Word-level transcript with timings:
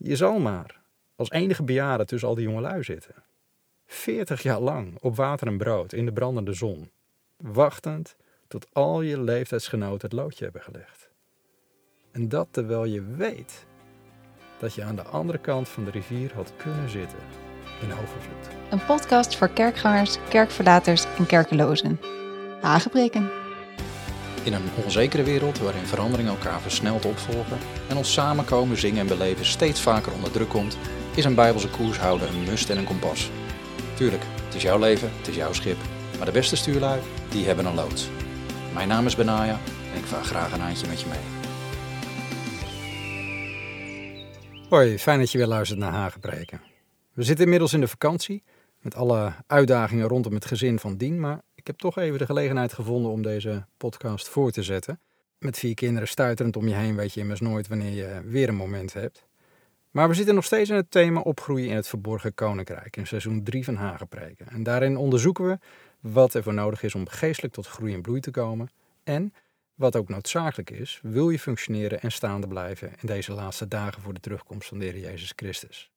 Je 0.00 0.16
zal 0.16 0.38
maar 0.38 0.80
als 1.16 1.30
enige 1.30 1.62
bejaarde 1.62 2.04
tussen 2.04 2.28
al 2.28 2.34
die 2.34 2.48
jongelui 2.48 2.82
zitten. 2.82 3.14
Veertig 3.86 4.42
jaar 4.42 4.60
lang 4.60 4.98
op 5.00 5.16
water 5.16 5.46
en 5.46 5.58
brood 5.58 5.92
in 5.92 6.04
de 6.04 6.12
brandende 6.12 6.52
zon, 6.52 6.90
wachtend 7.36 8.16
tot 8.48 8.66
al 8.72 9.00
je 9.00 9.20
leeftijdsgenoten 9.20 10.08
het 10.08 10.18
loodje 10.18 10.44
hebben 10.44 10.62
gelegd. 10.62 11.08
En 12.10 12.28
dat 12.28 12.48
terwijl 12.50 12.84
je 12.84 13.02
weet 13.02 13.66
dat 14.58 14.74
je 14.74 14.82
aan 14.82 14.96
de 14.96 15.02
andere 15.02 15.38
kant 15.38 15.68
van 15.68 15.84
de 15.84 15.90
rivier 15.90 16.34
had 16.34 16.52
kunnen 16.56 16.90
zitten 16.90 17.18
in 17.82 17.92
overvloed. 17.92 18.48
Een 18.70 18.84
podcast 18.84 19.36
voor 19.36 19.48
kerkgangers, 19.48 20.18
kerkverlaters 20.28 21.04
en 21.16 21.26
kerkelozen. 21.26 22.00
Hagebreken. 22.60 23.47
In 24.48 24.54
een 24.54 24.84
onzekere 24.84 25.22
wereld 25.22 25.58
waarin 25.58 25.86
veranderingen 25.86 26.32
elkaar 26.32 26.60
versneld 26.60 27.04
opvolgen 27.04 27.58
en 27.88 27.96
ons 27.96 28.12
samenkomen, 28.12 28.76
zingen 28.76 29.00
en 29.00 29.06
beleven 29.06 29.44
steeds 29.44 29.80
vaker 29.80 30.12
onder 30.12 30.30
druk 30.30 30.48
komt, 30.48 30.78
is 31.14 31.24
een 31.24 31.34
bijbelse 31.34 31.70
koers 31.70 31.98
houden 31.98 32.28
een 32.28 32.44
must 32.44 32.70
en 32.70 32.78
een 32.78 32.84
kompas. 32.84 33.30
Tuurlijk, 33.94 34.22
het 34.44 34.54
is 34.54 34.62
jouw 34.62 34.78
leven, 34.78 35.10
het 35.16 35.28
is 35.28 35.36
jouw 35.36 35.52
schip, 35.52 35.76
maar 36.16 36.26
de 36.26 36.32
beste 36.32 36.56
stuurlui, 36.56 37.00
die 37.30 37.46
hebben 37.46 37.64
een 37.64 37.74
loods. 37.74 38.08
Mijn 38.74 38.88
naam 38.88 39.06
is 39.06 39.16
Benaya 39.16 39.58
en 39.92 39.98
ik 39.98 40.04
vaar 40.04 40.24
graag 40.24 40.52
een 40.52 40.60
handje 40.60 40.86
met 40.86 41.00
je 41.00 41.06
mee. 41.06 41.18
Hoi, 44.68 44.98
fijn 44.98 45.18
dat 45.18 45.32
je 45.32 45.38
weer 45.38 45.46
luistert 45.46 45.78
naar 45.78 45.92
Hagebreken. 45.92 46.60
We 47.12 47.22
zitten 47.22 47.44
inmiddels 47.44 47.72
in 47.72 47.80
de 47.80 47.88
vakantie 47.88 48.42
met 48.80 48.94
alle 48.94 49.32
uitdagingen 49.46 50.08
rondom 50.08 50.34
het 50.34 50.44
gezin 50.44 50.78
van 50.78 50.96
Dien, 50.96 51.20
maar 51.20 51.40
heb 51.68 51.78
toch 51.78 51.98
even 51.98 52.18
de 52.18 52.26
gelegenheid 52.26 52.72
gevonden 52.72 53.10
om 53.10 53.22
deze 53.22 53.66
podcast 53.76 54.28
voor 54.28 54.50
te 54.50 54.62
zetten. 54.62 55.00
Met 55.38 55.58
vier 55.58 55.74
kinderen 55.74 56.08
stuiterend 56.08 56.56
om 56.56 56.68
je 56.68 56.74
heen 56.74 56.96
weet 56.96 57.14
je 57.14 57.20
immers 57.20 57.40
nooit 57.40 57.68
wanneer 57.68 57.92
je 57.92 58.22
weer 58.24 58.48
een 58.48 58.54
moment 58.54 58.92
hebt. 58.92 59.26
Maar 59.90 60.08
we 60.08 60.14
zitten 60.14 60.34
nog 60.34 60.44
steeds 60.44 60.70
in 60.70 60.76
het 60.76 60.90
thema 60.90 61.20
opgroeien 61.20 61.68
in 61.68 61.76
het 61.76 61.88
verborgen 61.88 62.34
koninkrijk 62.34 62.96
in 62.96 63.06
seizoen 63.06 63.42
3 63.42 63.64
van 63.64 63.74
Hagepreken. 63.74 64.48
En 64.48 64.62
daarin 64.62 64.96
onderzoeken 64.96 65.46
we 65.46 65.58
wat 66.00 66.34
er 66.34 66.42
voor 66.42 66.54
nodig 66.54 66.82
is 66.82 66.94
om 66.94 67.08
geestelijk 67.08 67.54
tot 67.54 67.66
groei 67.66 67.94
en 67.94 68.02
bloei 68.02 68.20
te 68.20 68.30
komen 68.30 68.68
en 69.04 69.34
wat 69.74 69.96
ook 69.96 70.08
noodzakelijk 70.08 70.70
is, 70.70 71.00
wil 71.02 71.30
je 71.30 71.38
functioneren 71.38 72.00
en 72.00 72.12
staande 72.12 72.48
blijven 72.48 72.88
in 73.00 73.06
deze 73.06 73.32
laatste 73.32 73.68
dagen 73.68 74.02
voor 74.02 74.14
de 74.14 74.20
terugkomst 74.20 74.68
van 74.68 74.78
de 74.78 74.84
Heer 74.84 74.98
Jezus 74.98 75.32
Christus. 75.36 75.90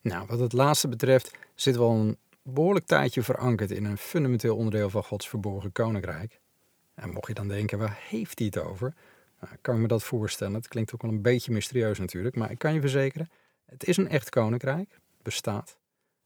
Nou, 0.00 0.26
wat 0.26 0.38
het 0.38 0.52
laatste 0.52 0.88
betreft 0.88 1.30
zitten 1.54 1.82
we 1.82 1.88
al 1.88 1.94
een 1.94 2.18
behoorlijk 2.44 2.86
tijdje 2.86 3.22
verankerd 3.22 3.70
in 3.70 3.84
een 3.84 3.98
fundamenteel 3.98 4.56
onderdeel 4.56 4.90
van 4.90 5.04
Gods 5.04 5.28
verborgen 5.28 5.72
koninkrijk. 5.72 6.40
En 6.94 7.10
mocht 7.10 7.26
je 7.26 7.34
dan 7.34 7.48
denken, 7.48 7.78
waar 7.78 7.98
heeft 8.08 8.38
hij 8.38 8.46
het 8.46 8.58
over? 8.58 8.94
Nou, 9.40 9.54
kan 9.60 9.74
ik 9.74 9.80
me 9.80 9.88
dat 9.88 10.02
voorstellen. 10.02 10.54
Het 10.54 10.68
klinkt 10.68 10.94
ook 10.94 11.02
wel 11.02 11.10
een 11.10 11.22
beetje 11.22 11.52
mysterieus 11.52 11.98
natuurlijk, 11.98 12.36
maar 12.36 12.50
ik 12.50 12.58
kan 12.58 12.74
je 12.74 12.80
verzekeren, 12.80 13.30
het 13.64 13.84
is 13.84 13.96
een 13.96 14.08
echt 14.08 14.30
koninkrijk, 14.30 14.98
bestaat. 15.22 15.76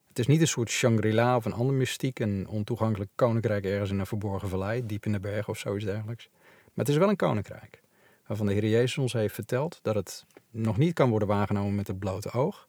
Het 0.09 0.19
is 0.19 0.27
niet 0.27 0.41
een 0.41 0.49
soort 0.49 0.71
Shangri-La 0.71 1.37
of 1.37 1.45
een 1.45 1.53
ander 1.53 1.75
mystiek, 1.75 2.19
een 2.19 2.49
ontoegankelijk 2.49 3.11
koninkrijk 3.15 3.65
ergens 3.65 3.91
in 3.91 3.99
een 3.99 4.07
verborgen 4.07 4.49
vallei, 4.49 4.87
diep 4.87 5.07
in 5.07 5.13
de 5.13 5.21
bergen 5.21 5.49
of 5.49 5.59
zoiets 5.59 5.85
dergelijks. 5.85 6.29
Maar 6.65 6.85
het 6.85 6.89
is 6.89 6.97
wel 6.97 7.09
een 7.09 7.17
koninkrijk, 7.17 7.83
waarvan 8.27 8.47
de 8.47 8.53
Heer 8.53 8.67
Jezus 8.67 8.99
ons 8.99 9.13
heeft 9.13 9.35
verteld 9.35 9.79
dat 9.83 9.95
het 9.95 10.25
nog 10.51 10.77
niet 10.77 10.95
kan 10.95 11.11
worden 11.11 11.29
waargenomen 11.29 11.75
met 11.75 11.87
het 11.87 11.99
blote 11.99 12.31
oog, 12.31 12.69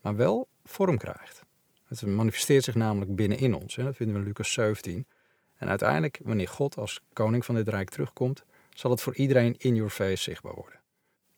maar 0.00 0.16
wel 0.16 0.48
vorm 0.64 0.98
krijgt. 0.98 1.44
Het 1.84 2.06
manifesteert 2.06 2.64
zich 2.64 2.74
namelijk 2.74 3.14
binnenin 3.16 3.54
ons. 3.54 3.76
Hè? 3.76 3.82
Dat 3.84 3.96
vinden 3.96 4.14
we 4.14 4.20
in 4.20 4.26
Lucas 4.26 4.52
17. 4.52 5.06
En 5.54 5.68
uiteindelijk, 5.68 6.20
wanneer 6.22 6.48
God 6.48 6.76
als 6.76 7.00
koning 7.12 7.44
van 7.44 7.54
dit 7.54 7.68
rijk 7.68 7.90
terugkomt, 7.90 8.44
zal 8.74 8.90
het 8.90 9.00
voor 9.00 9.14
iedereen 9.14 9.54
in 9.58 9.74
your 9.74 9.90
face 9.90 10.22
zichtbaar 10.22 10.54
worden. 10.54 10.80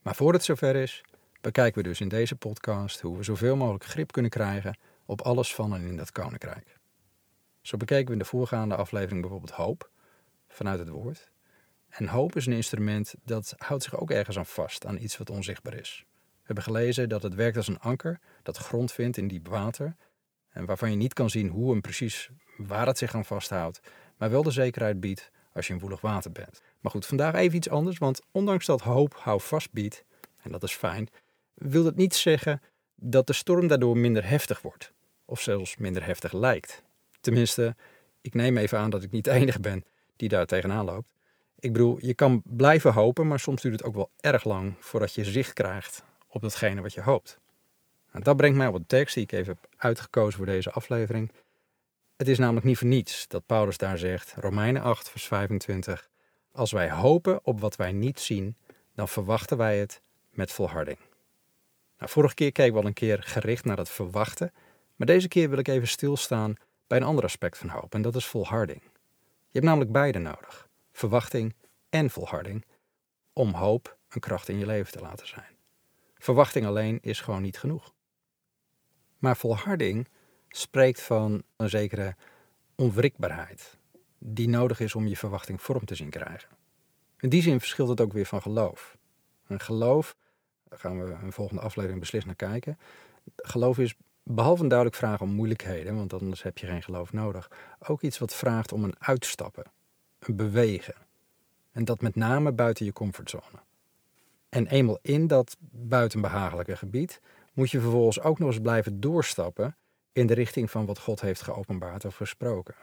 Maar 0.02 0.14
voor 0.14 0.32
het 0.32 0.44
zover 0.44 0.76
is, 0.76 1.04
bekijken 1.40 1.82
we 1.82 1.88
dus 1.88 2.00
in 2.00 2.08
deze 2.08 2.36
podcast 2.36 3.00
hoe 3.00 3.16
we 3.16 3.22
zoveel 3.22 3.56
mogelijk 3.56 3.84
grip 3.84 4.12
kunnen 4.12 4.30
krijgen 4.30 4.78
op 5.04 5.20
alles 5.20 5.54
van 5.54 5.74
en 5.74 5.86
in 5.86 5.96
dat 5.96 6.12
koninkrijk. 6.12 6.78
Zo 7.60 7.76
bekeken 7.76 8.06
we 8.06 8.12
in 8.12 8.18
de 8.18 8.24
voorgaande 8.24 8.76
aflevering 8.76 9.20
bijvoorbeeld 9.20 9.50
hoop 9.50 9.90
vanuit 10.48 10.78
het 10.78 10.88
woord. 10.88 11.30
En 11.88 12.06
hoop 12.06 12.36
is 12.36 12.46
een 12.46 12.52
instrument 12.52 13.14
dat 13.24 13.54
houdt 13.56 13.82
zich 13.82 14.00
ook 14.00 14.10
ergens 14.10 14.38
aan 14.38 14.46
vast, 14.46 14.86
aan 14.86 14.98
iets 14.98 15.16
wat 15.16 15.30
onzichtbaar 15.30 15.74
is. 15.74 16.04
We 16.06 16.42
hebben 16.42 16.64
gelezen 16.64 17.08
dat 17.08 17.22
het 17.22 17.34
werkt 17.34 17.56
als 17.56 17.68
een 17.68 17.80
anker 17.80 18.20
dat 18.42 18.56
grond 18.56 18.92
vindt 18.92 19.16
in 19.16 19.28
diep 19.28 19.48
water 19.48 19.96
en 20.56 20.64
waarvan 20.64 20.90
je 20.90 20.96
niet 20.96 21.12
kan 21.12 21.30
zien 21.30 21.48
hoe 21.48 21.74
en 21.74 21.80
precies 21.80 22.30
waar 22.56 22.86
het 22.86 22.98
zich 22.98 23.14
aan 23.14 23.24
vasthoudt, 23.24 23.80
maar 24.16 24.30
wel 24.30 24.42
de 24.42 24.50
zekerheid 24.50 25.00
biedt 25.00 25.30
als 25.52 25.66
je 25.66 25.72
in 25.72 25.78
woelig 25.78 26.00
water 26.00 26.32
bent. 26.32 26.60
Maar 26.80 26.90
goed, 26.90 27.06
vandaag 27.06 27.34
even 27.34 27.56
iets 27.56 27.68
anders, 27.68 27.98
want 27.98 28.20
ondanks 28.30 28.66
dat 28.66 28.80
hoop 28.80 29.14
houvast 29.14 29.72
biedt, 29.72 30.04
en 30.42 30.52
dat 30.52 30.62
is 30.62 30.72
fijn, 30.72 31.08
wil 31.54 31.84
dat 31.84 31.96
niet 31.96 32.14
zeggen 32.14 32.60
dat 32.94 33.26
de 33.26 33.32
storm 33.32 33.66
daardoor 33.66 33.98
minder 33.98 34.28
heftig 34.28 34.62
wordt, 34.62 34.92
of 35.24 35.40
zelfs 35.40 35.76
minder 35.76 36.06
heftig 36.06 36.32
lijkt. 36.32 36.82
Tenminste, 37.20 37.76
ik 38.20 38.34
neem 38.34 38.56
even 38.56 38.78
aan 38.78 38.90
dat 38.90 39.02
ik 39.02 39.10
niet 39.10 39.24
de 39.24 39.30
enige 39.30 39.60
ben 39.60 39.84
die 40.16 40.28
daar 40.28 40.46
tegenaan 40.46 40.84
loopt. 40.84 41.08
Ik 41.58 41.72
bedoel, 41.72 41.98
je 42.00 42.14
kan 42.14 42.42
blijven 42.44 42.92
hopen, 42.92 43.26
maar 43.26 43.40
soms 43.40 43.62
duurt 43.62 43.74
het 43.74 43.84
ook 43.84 43.94
wel 43.94 44.10
erg 44.20 44.44
lang 44.44 44.74
voordat 44.80 45.14
je 45.14 45.24
zicht 45.24 45.52
krijgt 45.52 46.04
op 46.28 46.42
datgene 46.42 46.80
wat 46.80 46.94
je 46.94 47.02
hoopt. 47.02 47.38
En 48.16 48.22
dat 48.22 48.36
brengt 48.36 48.56
mij 48.56 48.66
op 48.66 48.74
een 48.74 48.86
tekst 48.86 49.14
die 49.14 49.22
ik 49.22 49.32
even 49.32 49.58
heb 49.60 49.70
uitgekozen 49.76 50.36
voor 50.36 50.46
deze 50.46 50.70
aflevering. 50.70 51.32
Het 52.16 52.28
is 52.28 52.38
namelijk 52.38 52.66
niet 52.66 52.78
voor 52.78 52.88
niets 52.88 53.28
dat 53.28 53.46
Paulus 53.46 53.78
daar 53.78 53.98
zegt, 53.98 54.34
Romeinen 54.36 54.82
8, 54.82 55.10
vers 55.10 55.26
25. 55.26 56.08
Als 56.52 56.72
wij 56.72 56.90
hopen 56.90 57.40
op 57.42 57.60
wat 57.60 57.76
wij 57.76 57.92
niet 57.92 58.20
zien, 58.20 58.56
dan 58.94 59.08
verwachten 59.08 59.56
wij 59.56 59.78
het 59.78 60.00
met 60.30 60.52
volharding. 60.52 60.98
Nou, 61.98 62.10
vorige 62.10 62.34
keer 62.34 62.52
keek 62.52 62.72
we 62.72 62.78
al 62.78 62.86
een 62.86 62.92
keer 62.92 63.22
gericht 63.22 63.64
naar 63.64 63.76
het 63.76 63.88
verwachten, 63.88 64.52
maar 64.94 65.06
deze 65.06 65.28
keer 65.28 65.50
wil 65.50 65.58
ik 65.58 65.68
even 65.68 65.88
stilstaan 65.88 66.54
bij 66.86 66.98
een 66.98 67.04
ander 67.04 67.24
aspect 67.24 67.58
van 67.58 67.68
hoop, 67.68 67.94
en 67.94 68.02
dat 68.02 68.16
is 68.16 68.26
volharding. 68.26 68.82
Je 69.48 69.52
hebt 69.52 69.64
namelijk 69.64 69.92
beide 69.92 70.18
nodig, 70.18 70.68
verwachting 70.92 71.54
en 71.90 72.10
volharding, 72.10 72.64
om 73.32 73.52
hoop 73.52 73.96
een 74.08 74.20
kracht 74.20 74.48
in 74.48 74.58
je 74.58 74.66
leven 74.66 74.92
te 74.92 75.00
laten 75.00 75.26
zijn. 75.26 75.56
Verwachting 76.18 76.66
alleen 76.66 76.98
is 77.02 77.20
gewoon 77.20 77.42
niet 77.42 77.58
genoeg. 77.58 77.94
Maar 79.18 79.36
volharding 79.36 80.08
spreekt 80.48 81.02
van 81.02 81.42
een 81.56 81.68
zekere 81.68 82.16
onwrikbaarheid, 82.74 83.76
die 84.18 84.48
nodig 84.48 84.80
is 84.80 84.94
om 84.94 85.06
je 85.06 85.16
verwachting 85.16 85.62
vorm 85.62 85.84
te 85.84 85.94
zien 85.94 86.10
krijgen. 86.10 86.48
In 87.20 87.28
die 87.28 87.42
zin 87.42 87.58
verschilt 87.58 87.88
het 87.88 88.00
ook 88.00 88.12
weer 88.12 88.26
van 88.26 88.42
geloof. 88.42 88.96
Een 89.46 89.60
geloof, 89.60 90.16
daar 90.68 90.78
gaan 90.78 91.04
we 91.04 91.12
een 91.22 91.32
volgende 91.32 91.62
aflevering 91.62 92.00
beslist 92.00 92.26
naar 92.26 92.34
kijken. 92.34 92.78
Geloof 93.36 93.78
is 93.78 93.94
behalve 94.22 94.62
een 94.62 94.68
duidelijk 94.68 94.98
vraag 94.98 95.20
om 95.20 95.30
moeilijkheden, 95.30 95.96
want 95.96 96.12
anders 96.12 96.42
heb 96.42 96.58
je 96.58 96.66
geen 96.66 96.82
geloof 96.82 97.12
nodig, 97.12 97.50
ook 97.78 98.02
iets 98.02 98.18
wat 98.18 98.34
vraagt 98.34 98.72
om 98.72 98.84
een 98.84 98.94
uitstappen, 98.98 99.64
een 100.18 100.36
bewegen. 100.36 100.94
En 101.72 101.84
dat 101.84 102.00
met 102.00 102.14
name 102.14 102.52
buiten 102.52 102.84
je 102.84 102.92
comfortzone. 102.92 103.58
En 104.48 104.66
eenmaal 104.66 104.98
in 105.02 105.26
dat 105.26 105.56
buitenbehagelijke 105.70 106.76
gebied 106.76 107.20
moet 107.56 107.70
je 107.70 107.80
vervolgens 107.80 108.20
ook 108.20 108.38
nog 108.38 108.48
eens 108.48 108.60
blijven 108.60 109.00
doorstappen 109.00 109.76
in 110.12 110.26
de 110.26 110.34
richting 110.34 110.70
van 110.70 110.86
wat 110.86 110.98
God 110.98 111.20
heeft 111.20 111.42
geopenbaard 111.42 112.04
of 112.04 112.16
gesproken. 112.16 112.74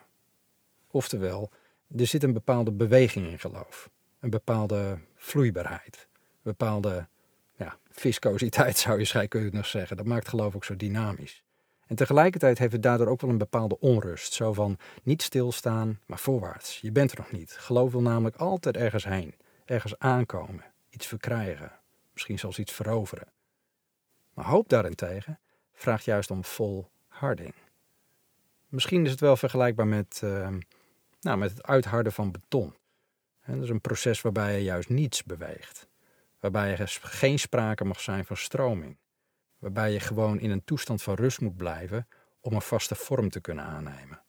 Oftewel, 0.88 1.50
er 1.97 2.07
zit 2.07 2.23
een 2.23 2.34
bepaalde 2.34 2.72
beweging 2.72 3.28
in 3.28 3.39
geloof, 3.39 3.89
een 4.19 4.29
bepaalde 4.29 4.97
vloeibaarheid, 5.16 6.07
een 6.11 6.39
bepaalde 6.41 7.07
ja, 7.56 7.78
viscositeit 7.89 8.78
zou 8.84 9.00
je 9.00 9.06
schijn 9.06 9.28
kunnen 9.28 9.66
zeggen. 9.66 9.97
Dat 9.97 10.06
maakt 10.06 10.28
geloof 10.28 10.56
ook 10.56 10.66
zo 10.66 10.75
dynamisch. 10.75 11.44
En 11.88 11.95
tegelijkertijd 11.95 12.57
heeft 12.57 12.72
het 12.72 12.84
daardoor 12.84 13.07
ook 13.07 13.22
wel 13.22 13.29
een 13.29 13.38
bepaalde 13.38 13.79
onrust. 13.79 14.34
Zo 14.34 14.53
van 14.53 14.78
niet 15.03 15.22
stilstaan, 15.22 16.00
maar 16.05 16.19
voorwaarts. 16.19 16.79
Je 16.81 16.91
bent 16.91 17.11
er 17.11 17.17
nog 17.17 17.31
niet. 17.31 17.51
Geloof 17.51 17.91
wil 17.91 18.01
namelijk 18.01 18.35
altijd 18.35 18.78
ergens 18.78 19.05
heen. 19.05 19.35
Ergens 19.66 20.00
aankomen. 20.00 20.63
Iets 20.90 21.07
verkrijgen. 21.07 21.72
Misschien 22.13 22.40
zelfs 22.40 22.59
iets 22.59 22.73
veroveren. 22.73 23.28
Maar 24.34 24.46
hoop 24.46 24.70
daarentegen 24.70 25.40
vraagt 25.74 26.06
juist 26.06 26.32
om 26.32 26.44
volharding. 26.44 27.53
Misschien 28.68 29.06
is 29.06 29.12
het 29.12 29.20
wel 29.20 29.38
vergelijkbaar 29.38 29.88
met, 29.88 30.22
uh, 30.24 30.50
nou, 31.22 31.38
met 31.38 31.50
het 31.50 31.64
uitharden 31.64 32.12
van 32.12 32.32
beton. 32.32 32.76
En 33.41 33.53
dat 33.53 33.64
is 33.64 33.70
een 33.70 33.82
proces 33.82 34.22
waarbij 34.22 34.53
je 34.53 34.64
juist 34.64 34.90
niets 34.90 35.24
beweegt. 35.24 35.88
Waarbij 36.40 36.78
er 36.78 37.00
geen 37.02 37.40
sprake 37.40 37.85
mag 37.85 38.00
zijn 38.00 38.26
van 38.26 38.38
stroming. 38.38 38.97
Waarbij 39.59 39.91
je 39.91 40.00
gewoon 40.00 40.40
in 40.40 40.52
een 40.52 40.64
toestand 40.64 41.03
van 41.03 41.14
rust 41.14 41.41
moet 41.41 41.58
blijven 41.58 42.08
om 42.41 42.53
een 42.53 42.62
vaste 42.62 42.96
vorm 42.96 43.29
te 43.29 43.40
kunnen 43.40 43.66
aannemen. 43.66 44.22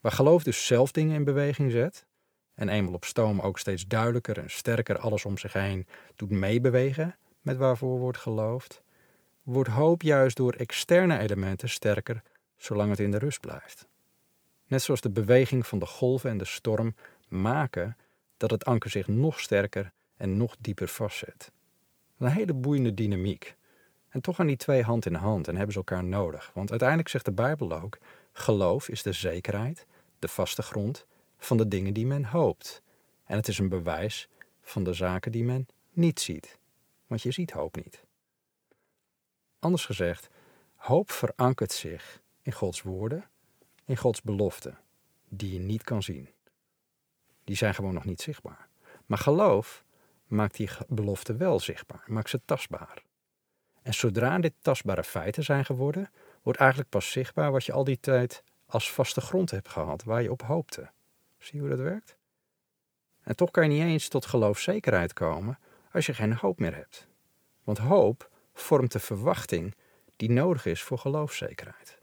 Waar 0.00 0.12
geloof 0.12 0.42
dus 0.42 0.66
zelf 0.66 0.92
dingen 0.92 1.14
in 1.14 1.24
beweging 1.24 1.70
zet, 1.70 2.06
en 2.54 2.68
eenmaal 2.68 2.94
op 2.94 3.04
stoom 3.04 3.40
ook 3.40 3.58
steeds 3.58 3.86
duidelijker 3.86 4.38
en 4.38 4.50
sterker 4.50 4.98
alles 4.98 5.24
om 5.24 5.38
zich 5.38 5.52
heen 5.52 5.86
doet 6.14 6.30
meebewegen 6.30 7.16
met 7.40 7.56
waarvoor 7.56 7.98
wordt 7.98 8.18
geloofd, 8.18 8.82
wordt 9.44 9.70
hoop 9.70 10.02
juist 10.02 10.36
door 10.36 10.52
externe 10.52 11.18
elementen 11.18 11.68
sterker 11.68 12.22
zolang 12.56 12.90
het 12.90 13.00
in 13.00 13.10
de 13.10 13.18
rust 13.18 13.40
blijft. 13.40 13.86
Net 14.66 14.82
zoals 14.82 15.00
de 15.00 15.10
beweging 15.10 15.66
van 15.66 15.78
de 15.78 15.86
golven 15.86 16.30
en 16.30 16.38
de 16.38 16.44
storm 16.44 16.94
maken 17.28 17.96
dat 18.36 18.50
het 18.50 18.64
anker 18.64 18.90
zich 18.90 19.08
nog 19.08 19.40
sterker 19.40 19.92
en 20.16 20.36
nog 20.36 20.56
dieper 20.58 20.88
vastzet. 20.88 21.50
Een 22.18 22.28
hele 22.28 22.54
boeiende 22.54 22.94
dynamiek. 22.94 23.56
En 24.08 24.20
toch 24.20 24.36
gaan 24.36 24.46
die 24.46 24.56
twee 24.56 24.82
hand 24.82 25.06
in 25.06 25.14
hand 25.14 25.48
en 25.48 25.56
hebben 25.56 25.72
ze 25.72 25.78
elkaar 25.78 26.04
nodig. 26.04 26.50
Want 26.54 26.70
uiteindelijk 26.70 27.08
zegt 27.08 27.24
de 27.24 27.32
Bijbel 27.32 27.72
ook: 27.72 27.98
geloof 28.32 28.88
is 28.88 29.02
de 29.02 29.12
zekerheid, 29.12 29.86
de 30.18 30.28
vaste 30.28 30.62
grond 30.62 31.06
van 31.38 31.56
de 31.56 31.68
dingen 31.68 31.94
die 31.94 32.06
men 32.06 32.24
hoopt. 32.24 32.82
En 33.24 33.36
het 33.36 33.48
is 33.48 33.58
een 33.58 33.68
bewijs 33.68 34.28
van 34.62 34.84
de 34.84 34.92
zaken 34.92 35.32
die 35.32 35.44
men 35.44 35.66
niet 35.92 36.20
ziet. 36.20 36.58
Want 37.06 37.22
je 37.22 37.30
ziet 37.30 37.50
hoop 37.50 37.76
niet. 37.76 38.03
Anders 39.64 39.86
gezegd, 39.86 40.28
hoop 40.74 41.10
verankert 41.10 41.72
zich 41.72 42.22
in 42.42 42.52
Gods 42.52 42.82
woorden, 42.82 43.24
in 43.84 43.96
Gods 43.96 44.22
beloften, 44.22 44.78
die 45.28 45.52
je 45.52 45.58
niet 45.58 45.82
kan 45.82 46.02
zien. 46.02 46.28
Die 47.44 47.56
zijn 47.56 47.74
gewoon 47.74 47.94
nog 47.94 48.04
niet 48.04 48.20
zichtbaar. 48.20 48.68
Maar 49.06 49.18
geloof 49.18 49.84
maakt 50.26 50.56
die 50.56 50.70
beloften 50.88 51.38
wel 51.38 51.60
zichtbaar, 51.60 52.04
maakt 52.06 52.28
ze 52.28 52.40
tastbaar. 52.44 53.02
En 53.82 53.94
zodra 53.94 54.38
dit 54.38 54.52
tastbare 54.60 55.04
feiten 55.04 55.44
zijn 55.44 55.64
geworden, 55.64 56.10
wordt 56.42 56.58
eigenlijk 56.58 56.90
pas 56.90 57.10
zichtbaar 57.10 57.52
wat 57.52 57.64
je 57.64 57.72
al 57.72 57.84
die 57.84 58.00
tijd 58.00 58.44
als 58.66 58.92
vaste 58.92 59.20
grond 59.20 59.50
hebt 59.50 59.68
gehad, 59.68 60.04
waar 60.04 60.22
je 60.22 60.30
op 60.30 60.42
hoopte. 60.42 60.90
Zie 61.38 61.54
je 61.54 61.60
hoe 61.60 61.68
dat 61.68 61.78
werkt? 61.78 62.16
En 63.22 63.36
toch 63.36 63.50
kan 63.50 63.62
je 63.62 63.78
niet 63.78 63.92
eens 63.92 64.08
tot 64.08 64.26
geloofzekerheid 64.26 65.12
komen 65.12 65.58
als 65.92 66.06
je 66.06 66.14
geen 66.14 66.34
hoop 66.34 66.58
meer 66.58 66.74
hebt. 66.74 67.08
Want 67.62 67.78
hoop 67.78 68.32
vormt 68.54 68.92
de 68.92 68.98
verwachting 68.98 69.74
die 70.16 70.30
nodig 70.30 70.66
is 70.66 70.82
voor 70.82 70.98
geloofzekerheid. 70.98 71.98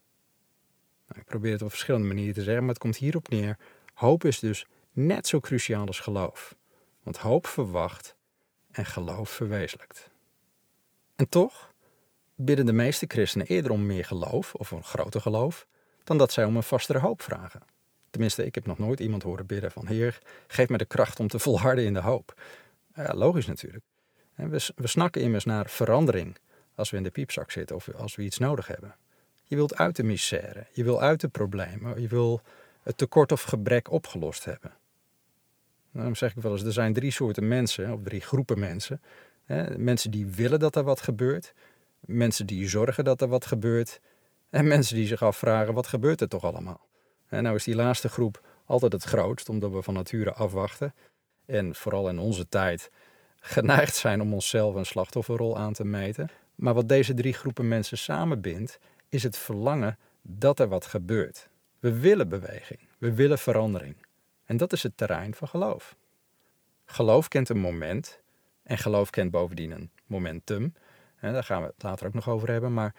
Nou, 1.07 1.19
ik 1.19 1.25
probeer 1.25 1.51
het 1.51 1.61
op 1.61 1.69
verschillende 1.69 2.07
manieren 2.07 2.33
te 2.33 2.43
zeggen, 2.43 2.61
maar 2.61 2.73
het 2.73 2.81
komt 2.81 2.97
hierop 2.97 3.29
neer. 3.29 3.57
Hoop 3.93 4.23
is 4.23 4.39
dus 4.39 4.65
net 4.91 5.27
zo 5.27 5.39
cruciaal 5.39 5.87
als 5.87 5.99
geloof. 5.99 6.55
Want 7.03 7.17
hoop 7.17 7.47
verwacht 7.47 8.15
en 8.71 8.85
geloof 8.85 9.29
verwezenlijkt. 9.29 10.09
En 11.15 11.29
toch 11.29 11.73
bidden 12.35 12.65
de 12.65 12.73
meeste 12.73 13.05
christenen 13.07 13.47
eerder 13.47 13.71
om 13.71 13.85
meer 13.85 14.05
geloof, 14.05 14.55
of 14.55 14.71
een 14.71 14.83
groter 14.83 15.21
geloof, 15.21 15.67
dan 16.03 16.17
dat 16.17 16.31
zij 16.31 16.45
om 16.45 16.55
een 16.55 16.63
vastere 16.63 16.99
hoop 16.99 17.21
vragen. 17.21 17.61
Tenminste, 18.09 18.45
ik 18.45 18.55
heb 18.55 18.65
nog 18.65 18.77
nooit 18.77 18.99
iemand 18.99 19.23
horen 19.23 19.45
bidden 19.45 19.71
van 19.71 19.87
Heer, 19.87 20.21
geef 20.47 20.69
me 20.69 20.77
de 20.77 20.85
kracht 20.85 21.19
om 21.19 21.27
te 21.27 21.39
volharden 21.39 21.85
in 21.85 21.93
de 21.93 22.01
hoop. 22.01 22.41
Ja, 22.95 23.13
logisch 23.13 23.45
natuurlijk. 23.45 23.83
We, 24.35 24.87
snakken 24.87 25.21
immers 25.21 25.45
naar 25.45 25.69
verandering 25.69 26.37
als 26.75 26.89
we 26.89 26.97
in 26.97 27.03
de 27.03 27.11
piepzak 27.11 27.51
zitten 27.51 27.75
of 27.75 27.93
als 27.93 28.15
we 28.15 28.23
iets 28.23 28.37
nodig 28.37 28.67
hebben. 28.67 28.95
Je 29.43 29.55
wilt 29.55 29.75
uit 29.75 29.95
de 29.95 30.03
misère, 30.03 30.67
je 30.71 30.83
wil 30.83 31.01
uit 31.01 31.21
de 31.21 31.27
problemen, 31.27 32.01
je 32.01 32.07
wil 32.07 32.41
het 32.83 32.97
tekort 32.97 33.31
of 33.31 33.41
gebrek 33.41 33.91
opgelost 33.91 34.45
hebben. 34.45 34.73
Daarom 35.91 36.15
zeg 36.15 36.35
ik 36.35 36.41
wel 36.41 36.51
eens, 36.51 36.63
er 36.63 36.73
zijn 36.73 36.93
drie 36.93 37.11
soorten 37.11 37.47
mensen, 37.47 37.93
of 37.93 37.99
drie 38.03 38.21
groepen 38.21 38.59
mensen. 38.59 39.01
Mensen 39.77 40.11
die 40.11 40.25
willen 40.25 40.59
dat 40.59 40.75
er 40.75 40.83
wat 40.83 41.01
gebeurt, 41.01 41.53
mensen 41.99 42.45
die 42.45 42.69
zorgen 42.69 43.03
dat 43.03 43.21
er 43.21 43.27
wat 43.27 43.45
gebeurt 43.45 43.99
en 44.49 44.67
mensen 44.67 44.95
die 44.95 45.07
zich 45.07 45.21
afvragen, 45.21 45.73
wat 45.73 45.87
gebeurt 45.87 46.21
er 46.21 46.27
toch 46.27 46.43
allemaal? 46.43 46.87
Nou 47.29 47.55
is 47.55 47.63
die 47.63 47.75
laatste 47.75 48.09
groep 48.09 48.45
altijd 48.65 48.91
het 48.91 49.03
grootst, 49.03 49.49
omdat 49.49 49.71
we 49.71 49.81
van 49.81 49.93
nature 49.93 50.33
afwachten. 50.33 50.93
En 51.45 51.75
vooral 51.75 52.09
in 52.09 52.19
onze 52.19 52.47
tijd 52.47 52.91
geneigd 53.41 53.95
zijn 53.95 54.21
om 54.21 54.33
onszelf 54.33 54.75
een 54.75 54.85
slachtofferrol 54.85 55.57
aan 55.57 55.73
te 55.73 55.85
meten. 55.85 56.29
Maar 56.55 56.73
wat 56.73 56.89
deze 56.89 57.13
drie 57.13 57.33
groepen 57.33 57.67
mensen 57.67 57.97
samenbindt, 57.97 58.79
is 59.09 59.23
het 59.23 59.37
verlangen 59.37 59.97
dat 60.21 60.59
er 60.59 60.67
wat 60.67 60.85
gebeurt. 60.85 61.49
We 61.79 61.99
willen 61.99 62.29
beweging, 62.29 62.79
we 62.97 63.13
willen 63.13 63.37
verandering. 63.39 63.95
En 64.45 64.57
dat 64.57 64.73
is 64.73 64.83
het 64.83 64.97
terrein 64.97 65.33
van 65.33 65.47
geloof. 65.47 65.95
Geloof 66.85 67.27
kent 67.27 67.49
een 67.49 67.59
moment 67.59 68.19
en 68.63 68.77
geloof 68.77 69.09
kent 69.09 69.31
bovendien 69.31 69.71
een 69.71 69.91
momentum. 70.05 70.73
En 71.19 71.33
daar 71.33 71.43
gaan 71.43 71.61
we 71.61 71.67
het 71.67 71.83
later 71.83 72.07
ook 72.07 72.13
nog 72.13 72.29
over 72.29 72.51
hebben. 72.51 72.73
Maar 72.73 72.95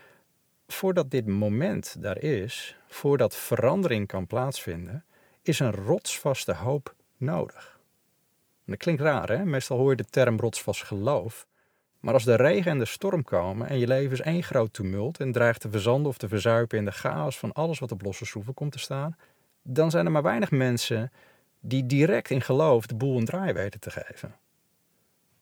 voordat 0.67 1.11
dit 1.11 1.27
moment 1.27 2.03
daar 2.03 2.19
is, 2.19 2.77
voordat 2.87 3.37
verandering 3.37 4.06
kan 4.06 4.27
plaatsvinden, 4.27 5.05
is 5.43 5.59
een 5.59 5.73
rotsvaste 5.73 6.55
hoop 6.55 6.94
nodig. 7.17 7.81
Dat 8.72 8.80
klinkt 8.80 9.02
raar, 9.02 9.28
hè? 9.28 9.44
Meestal 9.44 9.78
hoor 9.78 9.90
je 9.90 9.96
de 9.96 10.04
term 10.04 10.38
rotsvast 10.38 10.82
geloof. 10.84 11.46
Maar 12.00 12.14
als 12.14 12.24
de 12.24 12.34
regen 12.34 12.70
en 12.70 12.78
de 12.78 12.84
storm 12.84 13.24
komen 13.24 13.69
en 13.69 13.78
je 13.78 13.86
leven 13.86 14.12
is 14.12 14.20
één 14.20 14.42
groot 14.42 14.72
tumult 14.72 15.20
en 15.20 15.32
dreigt 15.32 15.60
te 15.60 15.70
verzanden 15.70 16.08
of 16.08 16.19
te 16.19 16.28
verzuipen 16.28 16.78
in 16.78 16.84
de 16.84 16.92
chaos 16.92 17.38
van 17.38 17.52
alles 17.52 17.78
wat 17.78 17.92
op 17.92 18.02
losse 18.02 18.24
schroeven 18.24 18.54
komt 18.54 18.72
te 18.72 18.78
staan, 18.78 19.16
dan 19.62 19.90
zijn 19.90 20.06
er 20.06 20.12
maar 20.12 20.22
weinig 20.22 20.50
mensen 20.50 21.12
die 21.60 21.86
direct 21.86 22.30
in 22.30 22.40
geloof 22.40 22.86
de 22.86 22.94
boel 22.94 23.19
een 23.19 23.24
draai 23.24 23.52
weten 23.52 23.80
te 23.80 23.90
geven. 23.90 24.34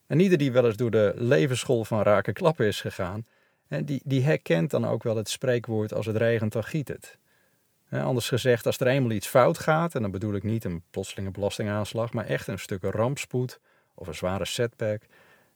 En 0.07 0.21
ieder 0.21 0.39
die 0.39 0.53
wel 0.53 0.67
eens 0.67 0.77
door 0.77 0.91
de 0.91 1.13
levensschool 1.17 1.85
van 1.85 2.03
raken 2.03 2.33
klappen 2.33 2.67
is 2.67 2.81
gegaan, 2.81 3.27
die, 3.69 4.03
die 4.05 4.23
herkent 4.23 4.71
dan 4.71 4.87
ook 4.87 5.03
wel 5.03 5.17
het 5.17 5.29
spreekwoord 5.29 5.95
als 5.95 6.07
het 6.07 6.17
regent 6.17 6.53
dan 6.53 6.65
giet 6.65 6.89
het. 6.89 7.19
Anders 7.91 8.29
gezegd, 8.29 8.67
als 8.67 8.79
er 8.79 8.87
eenmaal 8.87 9.11
iets 9.11 9.27
fout 9.27 9.59
gaat, 9.59 9.95
en 9.95 10.03
dan 10.03 10.11
bedoel 10.11 10.35
ik 10.35 10.43
niet 10.43 10.65
een 10.65 10.83
plotselinge 10.91 11.31
belastingaanslag, 11.31 12.13
maar 12.13 12.27
echt 12.27 12.47
een 12.47 12.59
stuk 12.59 12.83
rampspoed 12.83 13.61
of 13.95 14.07
een 14.07 14.15
zware 14.15 14.45
setback, 14.45 15.03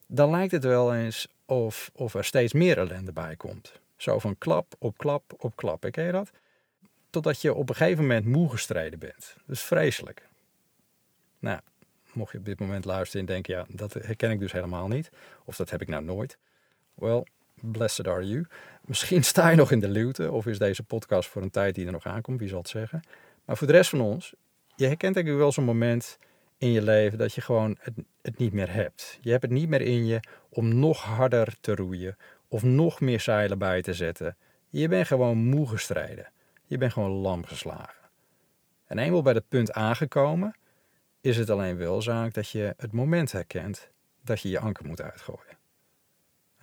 dan 0.06 0.30
lijkt 0.30 0.52
het 0.52 0.64
wel 0.64 0.94
eens 0.94 1.28
of, 1.44 1.90
of 1.94 2.14
er 2.14 2.24
steeds 2.24 2.52
meer 2.52 2.78
ellende 2.78 3.12
bij 3.12 3.36
komt. 3.36 3.80
Zo 3.96 4.18
van 4.18 4.38
klap 4.38 4.74
op 4.78 4.98
klap 4.98 5.34
op 5.38 5.56
klap. 5.56 5.86
Ken 5.90 6.04
je 6.04 6.12
dat? 6.12 6.30
Totdat 7.10 7.40
je 7.40 7.54
op 7.54 7.68
een 7.68 7.74
gegeven 7.74 8.02
moment 8.02 8.26
moe 8.26 8.50
gestreden 8.50 8.98
bent. 8.98 9.34
Dat 9.46 9.56
is 9.56 9.62
vreselijk. 9.62 10.28
Nou, 11.38 11.60
mocht 12.12 12.32
je 12.32 12.38
op 12.38 12.44
dit 12.44 12.60
moment 12.60 12.84
luisteren 12.84 13.26
en 13.26 13.32
denken, 13.32 13.54
ja, 13.54 13.66
dat 13.68 13.92
herken 13.92 14.30
ik 14.30 14.38
dus 14.38 14.52
helemaal 14.52 14.88
niet. 14.88 15.10
Of 15.44 15.56
dat 15.56 15.70
heb 15.70 15.82
ik 15.82 15.88
nou 15.88 16.04
nooit. 16.04 16.38
Wel, 16.94 17.26
blessed 17.60 18.08
are 18.08 18.26
you. 18.26 18.46
Misschien 18.84 19.24
sta 19.24 19.48
je 19.48 19.56
nog 19.56 19.70
in 19.70 19.80
de 19.80 19.88
luwte, 19.88 20.30
of 20.30 20.46
is 20.46 20.58
deze 20.58 20.82
podcast 20.82 21.28
voor 21.28 21.42
een 21.42 21.50
tijd 21.50 21.74
die 21.74 21.86
er 21.86 21.92
nog 21.92 22.06
aankomt, 22.06 22.40
wie 22.40 22.48
zal 22.48 22.58
het 22.58 22.68
zeggen. 22.68 23.02
Maar 23.44 23.56
voor 23.56 23.66
de 23.66 23.72
rest 23.72 23.90
van 23.90 24.00
ons, 24.00 24.34
je 24.76 24.86
herkent 24.86 25.16
ik 25.16 25.26
wel 25.26 25.52
zo'n 25.52 25.64
moment 25.64 26.18
in 26.58 26.72
je 26.72 26.82
leven 26.82 27.18
dat 27.18 27.34
je 27.34 27.40
gewoon 27.40 27.76
het, 27.80 27.94
het 28.22 28.38
niet 28.38 28.52
meer 28.52 28.72
hebt. 28.72 29.18
Je 29.20 29.30
hebt 29.30 29.42
het 29.42 29.52
niet 29.52 29.68
meer 29.68 29.80
in 29.80 30.06
je 30.06 30.20
om 30.48 30.78
nog 30.78 31.02
harder 31.02 31.56
te 31.60 31.74
roeien 31.74 32.16
of 32.48 32.62
nog 32.62 33.00
meer 33.00 33.20
zeilen 33.20 33.58
bij 33.58 33.82
te 33.82 33.94
zetten. 33.94 34.36
Je 34.68 34.88
bent 34.88 35.06
gewoon 35.06 35.38
moe 35.38 35.68
gestreden. 35.68 36.32
Je 36.66 36.78
bent 36.78 36.92
gewoon 36.92 37.10
lam 37.10 37.44
geslagen. 37.44 38.10
En 38.86 38.98
eenmaal 38.98 39.22
bij 39.22 39.32
dat 39.32 39.48
punt 39.48 39.72
aangekomen, 39.72 40.56
is 41.20 41.36
het 41.36 41.50
alleen 41.50 41.76
wel 41.76 42.02
zaak 42.02 42.34
dat 42.34 42.48
je 42.48 42.74
het 42.76 42.92
moment 42.92 43.32
herkent 43.32 43.90
dat 44.22 44.40
je 44.40 44.48
je 44.48 44.58
anker 44.58 44.86
moet 44.86 45.00
uitgooien. 45.00 45.53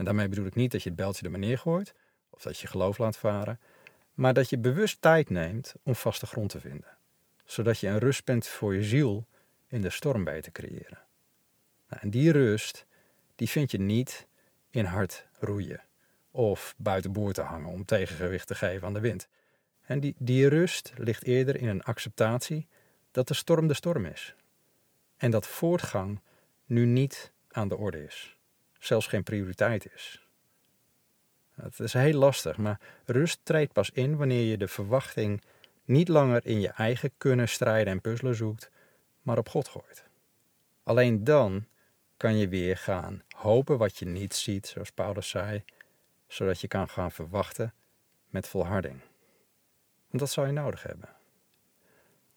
En 0.01 0.07
daarmee 0.07 0.29
bedoel 0.29 0.45
ik 0.45 0.55
niet 0.55 0.71
dat 0.71 0.83
je 0.83 0.89
het 0.89 0.97
beltje 0.97 1.25
er 1.25 1.31
maar 1.31 1.39
neergooit 1.39 1.93
of 2.29 2.41
dat 2.41 2.59
je 2.59 2.67
geloof 2.67 2.97
laat 2.97 3.17
varen, 3.17 3.59
maar 4.13 4.33
dat 4.33 4.49
je 4.49 4.57
bewust 4.57 5.01
tijd 5.01 5.29
neemt 5.29 5.73
om 5.83 5.95
vaste 5.95 6.25
grond 6.25 6.49
te 6.49 6.59
vinden, 6.59 6.97
zodat 7.45 7.79
je 7.79 7.87
een 7.87 7.97
rustpunt 7.97 8.47
voor 8.47 8.75
je 8.75 8.83
ziel 8.83 9.27
in 9.67 9.81
de 9.81 9.89
storm 9.89 10.23
weet 10.23 10.43
te 10.43 10.51
creëren. 10.51 10.99
Nou, 11.89 12.01
en 12.01 12.09
die 12.09 12.31
rust, 12.31 12.85
die 13.35 13.49
vind 13.49 13.71
je 13.71 13.79
niet 13.79 14.27
in 14.69 14.85
hard 14.85 15.27
roeien 15.39 15.83
of 16.31 16.73
buiten 16.77 17.11
boord 17.11 17.35
te 17.35 17.41
hangen 17.41 17.69
om 17.69 17.85
tegengewicht 17.85 18.47
te 18.47 18.55
geven 18.55 18.87
aan 18.87 18.93
de 18.93 18.99
wind. 18.99 19.27
En 19.81 19.99
die, 19.99 20.15
die 20.17 20.47
rust 20.47 20.93
ligt 20.97 21.23
eerder 21.23 21.55
in 21.55 21.67
een 21.67 21.83
acceptatie 21.83 22.67
dat 23.11 23.27
de 23.27 23.33
storm 23.33 23.67
de 23.67 23.73
storm 23.73 24.05
is. 24.05 24.35
En 25.17 25.31
dat 25.31 25.47
voortgang 25.47 26.21
nu 26.65 26.85
niet 26.85 27.31
aan 27.51 27.67
de 27.67 27.77
orde 27.77 28.03
is, 28.03 28.39
zelfs 28.83 29.07
geen 29.07 29.23
prioriteit 29.23 29.93
is. 29.93 30.25
Het 31.51 31.79
is 31.79 31.93
heel 31.93 32.13
lastig, 32.13 32.57
maar 32.57 32.79
rust 33.05 33.39
treedt 33.43 33.73
pas 33.73 33.89
in 33.89 34.17
wanneer 34.17 34.43
je 34.43 34.57
de 34.57 34.67
verwachting 34.67 35.41
niet 35.85 36.07
langer 36.07 36.45
in 36.45 36.59
je 36.59 36.69
eigen 36.69 37.11
kunnen 37.17 37.49
strijden 37.49 37.93
en 37.93 38.01
puzzelen 38.01 38.35
zoekt, 38.35 38.69
maar 39.21 39.37
op 39.37 39.49
God 39.49 39.67
gooit. 39.67 40.05
Alleen 40.83 41.23
dan 41.23 41.65
kan 42.17 42.37
je 42.37 42.47
weer 42.47 42.77
gaan 42.77 43.23
hopen 43.35 43.77
wat 43.77 43.97
je 43.97 44.05
niet 44.05 44.35
ziet, 44.35 44.67
zoals 44.67 44.91
Paulus 44.91 45.29
zei, 45.29 45.63
zodat 46.27 46.61
je 46.61 46.67
kan 46.67 46.89
gaan 46.89 47.11
verwachten 47.11 47.73
met 48.29 48.47
volharding. 48.47 48.99
Want 50.07 50.19
dat 50.19 50.29
zou 50.29 50.47
je 50.47 50.53
nodig 50.53 50.83
hebben. 50.83 51.09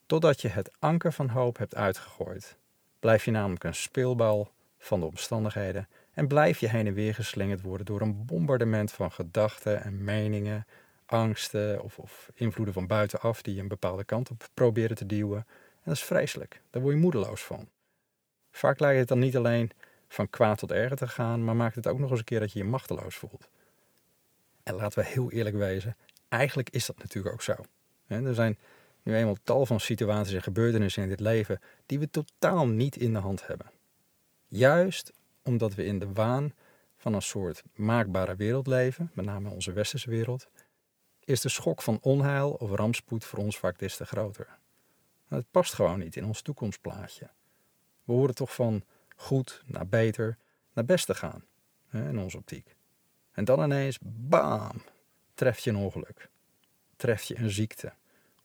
Totdat 0.06 0.40
je 0.40 0.48
het 0.48 0.70
anker 0.78 1.12
van 1.12 1.28
hoop 1.28 1.58
hebt 1.58 1.74
uitgegooid, 1.74 2.56
blijf 3.00 3.24
je 3.24 3.30
namelijk 3.30 3.64
een 3.64 3.74
speelbal 3.74 4.52
van 4.78 5.00
de 5.00 5.06
omstandigheden 5.06 5.88
en 6.14 6.28
blijf 6.28 6.60
je 6.60 6.68
heen 6.68 6.86
en 6.86 6.94
weer 6.94 7.14
geslingerd 7.14 7.62
worden 7.62 7.86
door 7.86 8.00
een 8.00 8.24
bombardement 8.24 8.92
van 8.92 9.12
gedachten 9.12 9.82
en 9.82 10.04
meningen, 10.04 10.66
angsten 11.06 11.82
of, 11.82 11.98
of 11.98 12.30
invloeden 12.34 12.74
van 12.74 12.86
buitenaf 12.86 13.42
die 13.42 13.54
je 13.54 13.60
een 13.60 13.68
bepaalde 13.68 14.04
kant 14.04 14.30
op 14.30 14.48
proberen 14.54 14.96
te 14.96 15.06
duwen 15.06 15.46
dat 15.84 15.94
is 15.94 16.04
vreselijk. 16.04 16.62
Daar 16.70 16.82
word 16.82 16.94
je 16.94 17.00
moedeloos 17.00 17.42
van. 17.42 17.68
Vaak 18.50 18.80
lijkt 18.80 18.98
het 18.98 19.08
dan 19.08 19.18
niet 19.18 19.36
alleen 19.36 19.70
van 20.08 20.30
kwaad 20.30 20.58
tot 20.58 20.70
erger 20.70 20.96
te 20.96 21.08
gaan, 21.08 21.44
maar 21.44 21.56
maakt 21.56 21.74
het 21.74 21.86
ook 21.86 21.98
nog 21.98 22.10
eens 22.10 22.18
een 22.18 22.24
keer 22.24 22.40
dat 22.40 22.52
je 22.52 22.58
je 22.58 22.64
machteloos 22.64 23.16
voelt. 23.16 23.48
En 24.62 24.74
laten 24.74 24.98
we 24.98 25.08
heel 25.08 25.30
eerlijk 25.30 25.56
wezen, 25.56 25.96
eigenlijk 26.28 26.70
is 26.70 26.86
dat 26.86 26.98
natuurlijk 26.98 27.34
ook 27.34 27.42
zo. 27.42 27.54
Er 28.06 28.34
zijn 28.34 28.58
nu 29.02 29.16
eenmaal 29.16 29.36
tal 29.42 29.66
van 29.66 29.80
situaties 29.80 30.34
en 30.34 30.42
gebeurtenissen 30.42 31.02
in 31.02 31.08
dit 31.08 31.20
leven 31.20 31.60
die 31.86 31.98
we 31.98 32.10
totaal 32.10 32.66
niet 32.66 32.96
in 32.96 33.12
de 33.12 33.18
hand 33.18 33.46
hebben. 33.46 33.70
Juist 34.48 35.12
omdat 35.44 35.74
we 35.74 35.84
in 35.84 35.98
de 35.98 36.12
waan 36.12 36.54
van 36.96 37.14
een 37.14 37.22
soort 37.22 37.62
maakbare 37.74 38.36
wereld 38.36 38.66
leven, 38.66 39.10
met 39.14 39.24
name 39.24 39.50
onze 39.50 39.72
westerse 39.72 40.10
wereld, 40.10 40.48
is 41.24 41.40
de 41.40 41.48
schok 41.48 41.82
van 41.82 41.98
onheil 42.00 42.50
of 42.50 42.70
rampspoed 42.70 43.24
voor 43.24 43.38
ons 43.38 43.58
vaak 43.58 43.78
des 43.78 43.96
te 43.96 44.06
groter. 44.06 44.58
Het 45.28 45.50
past 45.50 45.74
gewoon 45.74 45.98
niet 45.98 46.16
in 46.16 46.24
ons 46.24 46.42
toekomstplaatje. 46.42 47.30
We 48.04 48.12
horen 48.12 48.34
toch 48.34 48.54
van 48.54 48.84
goed 49.16 49.62
naar 49.66 49.86
beter 49.86 50.38
naar 50.72 50.84
best 50.84 51.06
te 51.06 51.14
gaan, 51.14 51.44
in 51.90 52.18
onze 52.18 52.36
optiek. 52.36 52.76
En 53.32 53.44
dan 53.44 53.62
ineens, 53.62 53.98
bam, 54.02 54.82
treft 55.34 55.64
je 55.64 55.70
een 55.70 55.76
ongeluk. 55.76 56.28
Treft 56.96 57.26
je 57.26 57.38
een 57.38 57.50
ziekte 57.50 57.92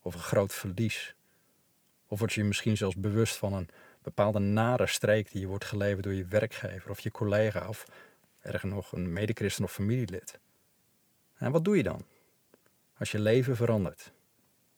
of 0.02 0.14
een 0.14 0.20
groot 0.20 0.54
verlies. 0.54 1.16
Of 2.08 2.20
word 2.20 2.34
je 2.34 2.44
misschien 2.44 2.78
zelfs 2.78 2.96
bewust 2.96 3.38
van 3.38 3.54
een 3.54 3.70
bepaalde 4.02 4.40
nare 4.40 4.88
streek 4.88 5.32
die 5.32 5.42
je 5.42 5.48
wordt 5.48 5.66
geleverd 5.66 6.04
door 6.04 6.14
je 6.14 6.26
werkgever 6.26 6.90
of 6.90 7.00
je 7.00 7.12
collega 7.12 7.68
of 7.68 7.86
erger 8.42 8.70
nog 8.70 8.92
een 8.92 9.14
medechristen 9.14 9.64
of 9.64 9.72
familielid. 9.72 10.40
En 11.38 11.52
wat 11.52 11.66
doe 11.66 11.78
je 11.78 11.84
dan? 11.84 12.06
Als 12.98 13.12
je 13.12 13.20
leven 13.20 13.56
verandert. 13.56 14.12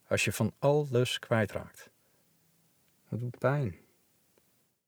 Als 0.07 0.25
je 0.25 0.31
van 0.31 0.53
alles 0.59 1.19
kwijtraakt. 1.19 1.89
Dat 3.09 3.19
doet 3.19 3.37
pijn. 3.37 3.75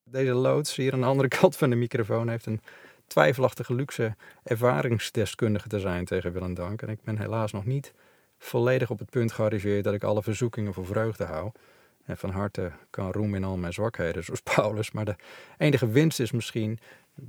Deze 0.04 0.34
loods 0.34 0.75
hier 0.75 0.94
aan 0.94 1.00
de 1.00 1.06
andere 1.06 1.28
kant 1.40 1.56
van 1.56 1.70
de 1.70 1.75
microfoon 1.75 2.30
heeft 2.30 2.46
een 2.46 2.62
twijfelachtige 3.08 3.74
luxe 3.74 4.16
ervaringsdeskundige 4.44 5.68
te 5.68 5.80
zijn 5.80 6.06
tegen 6.06 6.32
Willem 6.32 6.54
Dank. 6.54 6.82
En 6.82 6.90
ik 6.90 7.04
ben 7.04 7.18
helaas 7.18 7.52
nog 7.52 7.66
niet 7.66 7.94
volledig 8.38 8.90
op 8.90 9.00
het 9.00 9.10
punt 9.10 9.32
gearriveerd 9.32 9.84
dat 9.84 9.94
ik 9.94 10.04
alle 10.04 10.24
verzoekingen 10.24 10.74
voor 10.74 10.86
vreugde 10.86 11.24
hou. 11.24 11.52
En 12.05 12.17
van 12.17 12.29
harte 12.29 12.72
kan 12.89 13.12
roemen 13.12 13.39
in 13.39 13.43
al 13.43 13.57
mijn 13.57 13.74
zwakheden, 13.74 14.24
zoals 14.25 14.41
Paulus. 14.41 14.91
Maar 14.91 15.05
de 15.05 15.15
enige 15.57 15.88
winst 15.88 16.19
is 16.19 16.31
misschien, 16.31 16.79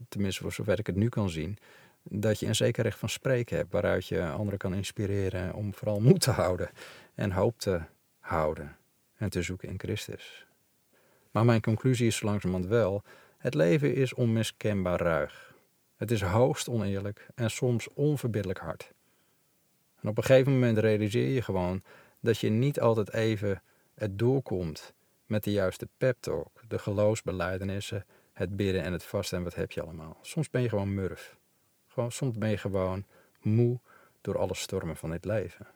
tenminste 0.09 0.43
voor 0.43 0.53
zover 0.53 0.79
ik 0.79 0.87
het 0.87 0.97
nu 0.97 1.09
kan 1.09 1.31
zien, 1.31 1.59
dat 2.03 2.41
je 2.41 2.47
een 2.47 2.55
zeker 2.55 2.83
recht 2.83 2.99
van 2.99 3.09
spreken 3.09 3.57
hebt, 3.57 3.73
waaruit 3.73 4.07
je 4.07 4.31
anderen 4.31 4.59
kan 4.59 4.75
inspireren 4.75 5.55
om 5.55 5.75
vooral 5.75 6.01
moed 6.01 6.21
te 6.21 6.31
houden 6.31 6.71
en 7.15 7.31
hoop 7.31 7.59
te 7.59 7.81
houden 8.21 8.77
en 9.17 9.31
te 9.31 9.43
zoeken 9.43 9.69
in 9.69 9.79
Christus. 9.79 10.47
Maar 11.31 11.45
mijn 11.45 11.61
conclusie 11.61 12.07
is 12.07 12.23
langzamerhand 12.23 12.71
wel, 12.71 13.03
het 13.39 13.55
leven 13.55 13.95
is 13.95 14.15
onmiskenbaar 14.15 15.01
ruig. 15.01 15.55
Het 15.97 16.11
is 16.11 16.23
hoogst 16.23 16.69
oneerlijk 16.69 17.27
en 17.35 17.51
soms 17.51 17.89
onverbiddelijk 17.95 18.59
hard. 18.59 18.93
En 20.01 20.09
op 20.09 20.19
een 20.19 20.25
gegeven 20.25 20.53
moment 20.53 20.79
realiseer 20.79 21.29
je 21.29 21.43
gewoon 21.43 21.83
dat 22.21 22.39
je 22.39 22.49
niet 22.49 22.81
altijd 22.81 23.13
even 23.13 23.63
het 23.95 24.19
doorkomt 24.19 24.95
met 25.27 25.45
de 25.45 25.53
juiste 25.53 25.89
pep 25.97 26.17
talk, 26.21 26.61
de 26.69 26.79
geloofsbelijdenissen, 26.79 28.07
het 28.33 28.57
bidden 28.57 28.83
en 28.83 28.93
het 28.93 29.05
vasten 29.05 29.39
en 29.39 29.45
wat 29.45 29.55
heb 29.55 29.73
je 29.73 29.83
allemaal. 29.83 30.19
Soms 30.23 30.51
ben 30.51 30.63
je 30.63 30.69
gewoon 30.69 30.95
murf. 30.95 31.37
Gewoon, 31.87 32.13
soms 32.13 32.39
ben 32.39 32.51
je 32.51 32.57
gewoon 32.57 33.05
moe 33.41 33.81
door 34.21 34.39
alle 34.39 34.55
stormen 34.55 34.97
van 34.97 35.11
dit 35.11 35.25
leven. 35.25 35.67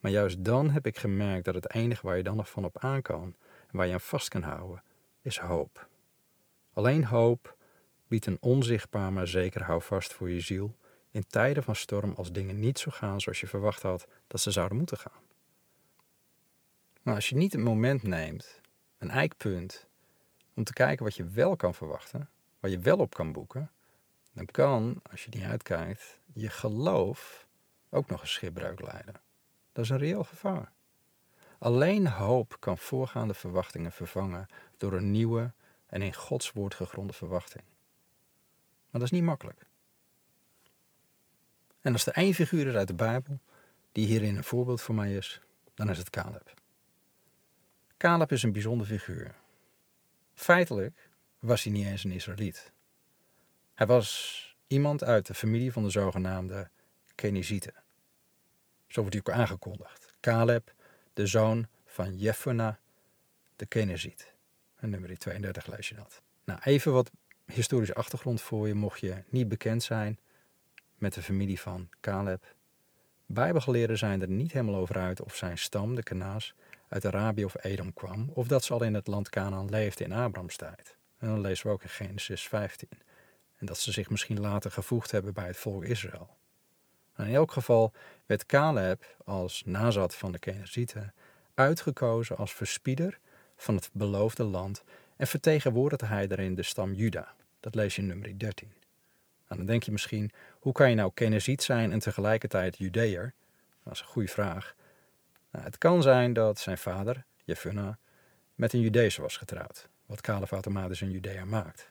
Maar 0.00 0.10
juist 0.10 0.44
dan 0.44 0.70
heb 0.70 0.86
ik 0.86 0.98
gemerkt 0.98 1.44
dat 1.44 1.54
het 1.54 1.74
enige 1.74 2.06
waar 2.06 2.16
je 2.16 2.22
dan 2.22 2.36
nog 2.36 2.50
van 2.50 2.64
op 2.64 2.78
aan 2.78 3.02
kan 3.02 3.34
en 3.66 3.76
waar 3.76 3.86
je 3.86 3.92
aan 3.92 4.00
vast 4.00 4.28
kan 4.28 4.42
houden, 4.42 4.82
is 5.22 5.38
hoop. 5.38 5.88
Alleen 6.72 7.04
hoop 7.04 7.56
biedt 8.08 8.26
een 8.26 8.38
onzichtbaar 8.40 9.12
maar 9.12 9.26
zeker 9.26 9.62
houvast 9.62 10.12
voor 10.12 10.30
je 10.30 10.40
ziel 10.40 10.76
in 11.10 11.26
tijden 11.26 11.62
van 11.62 11.76
storm 11.76 12.12
als 12.16 12.32
dingen 12.32 12.58
niet 12.58 12.78
zo 12.78 12.90
gaan 12.90 13.20
zoals 13.20 13.40
je 13.40 13.46
verwacht 13.46 13.82
had 13.82 14.06
dat 14.26 14.40
ze 14.40 14.50
zouden 14.50 14.76
moeten 14.76 14.98
gaan. 14.98 15.22
Maar 17.02 17.14
als 17.14 17.28
je 17.28 17.36
niet 17.36 17.52
het 17.52 17.62
moment 17.62 18.02
neemt, 18.02 18.60
een 18.98 19.10
eikpunt, 19.10 19.86
om 20.54 20.64
te 20.64 20.72
kijken 20.72 21.04
wat 21.04 21.14
je 21.14 21.24
wel 21.24 21.56
kan 21.56 21.74
verwachten, 21.74 22.28
waar 22.60 22.70
je 22.70 22.78
wel 22.78 22.98
op 22.98 23.14
kan 23.14 23.32
boeken, 23.32 23.70
dan 24.32 24.46
kan, 24.46 25.00
als 25.10 25.24
je 25.24 25.30
niet 25.30 25.44
uitkijkt, 25.44 26.18
je 26.32 26.48
geloof 26.48 27.46
ook 27.88 28.08
nog 28.08 28.20
een 28.20 28.28
schipbreuk 28.28 28.80
leiden. 28.80 29.14
Dat 29.72 29.84
is 29.84 29.90
een 29.90 29.98
reëel 29.98 30.24
gevaar. 30.24 30.72
Alleen 31.58 32.08
hoop 32.08 32.56
kan 32.58 32.78
voorgaande 32.78 33.34
verwachtingen 33.34 33.92
vervangen 33.92 34.46
door 34.76 34.92
een 34.92 35.10
nieuwe 35.10 35.52
en 35.86 36.02
in 36.02 36.14
Gods 36.14 36.52
woord 36.52 36.74
gegronde 36.74 37.12
verwachting. 37.12 37.64
Maar 38.90 39.00
dat 39.00 39.02
is 39.02 39.10
niet 39.10 39.22
makkelijk. 39.22 39.66
En 41.80 41.92
als 41.92 42.06
er 42.06 42.12
één 42.12 42.34
figuur 42.34 42.66
is 42.66 42.74
uit 42.74 42.88
de 42.88 42.94
Bijbel 42.94 43.40
die 43.92 44.06
hierin 44.06 44.36
een 44.36 44.44
voorbeeld 44.44 44.80
voor 44.80 44.94
mij 44.94 45.14
is, 45.14 45.40
dan 45.74 45.90
is 45.90 45.98
het 45.98 46.10
Caleb. 46.10 46.59
Caleb 48.00 48.32
is 48.32 48.42
een 48.42 48.52
bijzonder 48.52 48.86
figuur. 48.86 49.34
Feitelijk 50.34 51.10
was 51.38 51.62
hij 51.62 51.72
niet 51.72 51.86
eens 51.86 52.04
een 52.04 52.10
Israëliet. 52.10 52.72
Hij 53.74 53.86
was 53.86 54.56
iemand 54.66 55.04
uit 55.04 55.26
de 55.26 55.34
familie 55.34 55.72
van 55.72 55.82
de 55.82 55.90
zogenaamde 55.90 56.70
Kenizieten. 57.14 57.74
Zo 58.86 59.00
wordt 59.00 59.16
hij 59.16 59.22
ook 59.26 59.40
aangekondigd. 59.40 60.12
Caleb, 60.20 60.74
de 61.12 61.26
zoon 61.26 61.66
van 61.84 62.16
Jephunneh, 62.16 62.74
de 63.56 63.66
Keniziet. 63.66 64.32
En 64.76 64.90
nummer 64.90 65.18
32 65.18 65.66
lees 65.66 65.88
je 65.88 65.94
dat. 65.94 66.22
Nou, 66.44 66.60
even 66.62 66.92
wat 66.92 67.10
historische 67.46 67.94
achtergrond 67.94 68.40
voor 68.40 68.68
je, 68.68 68.74
mocht 68.74 69.00
je 69.00 69.22
niet 69.28 69.48
bekend 69.48 69.82
zijn 69.82 70.18
met 70.98 71.14
de 71.14 71.22
familie 71.22 71.60
van 71.60 71.88
Caleb. 72.00 72.54
Bijbelgeleerden 73.26 73.98
zijn 73.98 74.20
er 74.20 74.28
niet 74.28 74.52
helemaal 74.52 74.80
over 74.80 74.98
uit 74.98 75.22
of 75.22 75.36
zijn 75.36 75.58
stam, 75.58 75.94
de 75.94 76.02
Kanaas, 76.02 76.54
uit 76.90 77.04
Arabië 77.04 77.44
of 77.44 77.64
Edom 77.64 77.92
kwam, 77.92 78.30
of 78.34 78.46
dat 78.46 78.64
ze 78.64 78.72
al 78.72 78.82
in 78.82 78.94
het 78.94 79.06
land 79.06 79.28
Canaan 79.28 79.68
leefden 79.68 80.06
in 80.06 80.12
Abrams 80.12 80.56
tijd. 80.56 80.96
En 81.18 81.28
dan 81.28 81.40
lezen 81.40 81.66
we 81.66 81.72
ook 81.72 81.82
in 81.82 81.88
Genesis 81.88 82.48
15. 82.48 82.88
En 83.56 83.66
dat 83.66 83.78
ze 83.78 83.92
zich 83.92 84.10
misschien 84.10 84.40
later 84.40 84.70
gevoegd 84.70 85.10
hebben 85.10 85.34
bij 85.34 85.46
het 85.46 85.56
volk 85.56 85.84
Israël. 85.84 86.36
in 87.16 87.34
elk 87.34 87.52
geval 87.52 87.92
werd 88.26 88.46
Caleb 88.46 89.16
als 89.24 89.62
nazat 89.64 90.14
van 90.14 90.32
de 90.32 90.38
Kenazieten 90.38 91.14
uitgekozen 91.54 92.36
als 92.36 92.52
verspieder 92.52 93.18
van 93.56 93.74
het 93.74 93.90
beloofde 93.92 94.44
land 94.44 94.82
en 95.16 95.26
vertegenwoordigde 95.26 96.06
hij 96.06 96.26
daarin 96.26 96.54
de 96.54 96.62
stam 96.62 96.94
Juda. 96.94 97.34
Dat 97.60 97.74
lees 97.74 97.94
je 97.96 98.02
in 98.02 98.08
nummer 98.08 98.38
13. 98.38 98.72
Nou, 99.48 99.56
dan 99.56 99.66
denk 99.66 99.82
je 99.82 99.92
misschien, 99.92 100.30
hoe 100.58 100.72
kan 100.72 100.88
je 100.88 100.94
nou 100.94 101.10
Kenaziet 101.14 101.62
zijn 101.62 101.92
en 101.92 101.98
tegelijkertijd 101.98 102.78
Judeër? 102.78 103.34
Dat 103.84 103.92
is 103.92 104.00
een 104.00 104.06
goede 104.06 104.28
vraag. 104.28 104.74
Nou, 105.50 105.64
het 105.64 105.78
kan 105.78 106.02
zijn 106.02 106.32
dat 106.32 106.58
zijn 106.58 106.78
vader, 106.78 107.24
Jefuna, 107.44 107.98
met 108.54 108.72
een 108.72 108.80
Judeese 108.80 109.22
was 109.22 109.36
getrouwd, 109.36 109.88
wat 110.06 110.20
Caleb 110.20 110.50
automatisch 110.50 111.00
een 111.00 111.10
Judea 111.10 111.44
maakt. 111.44 111.90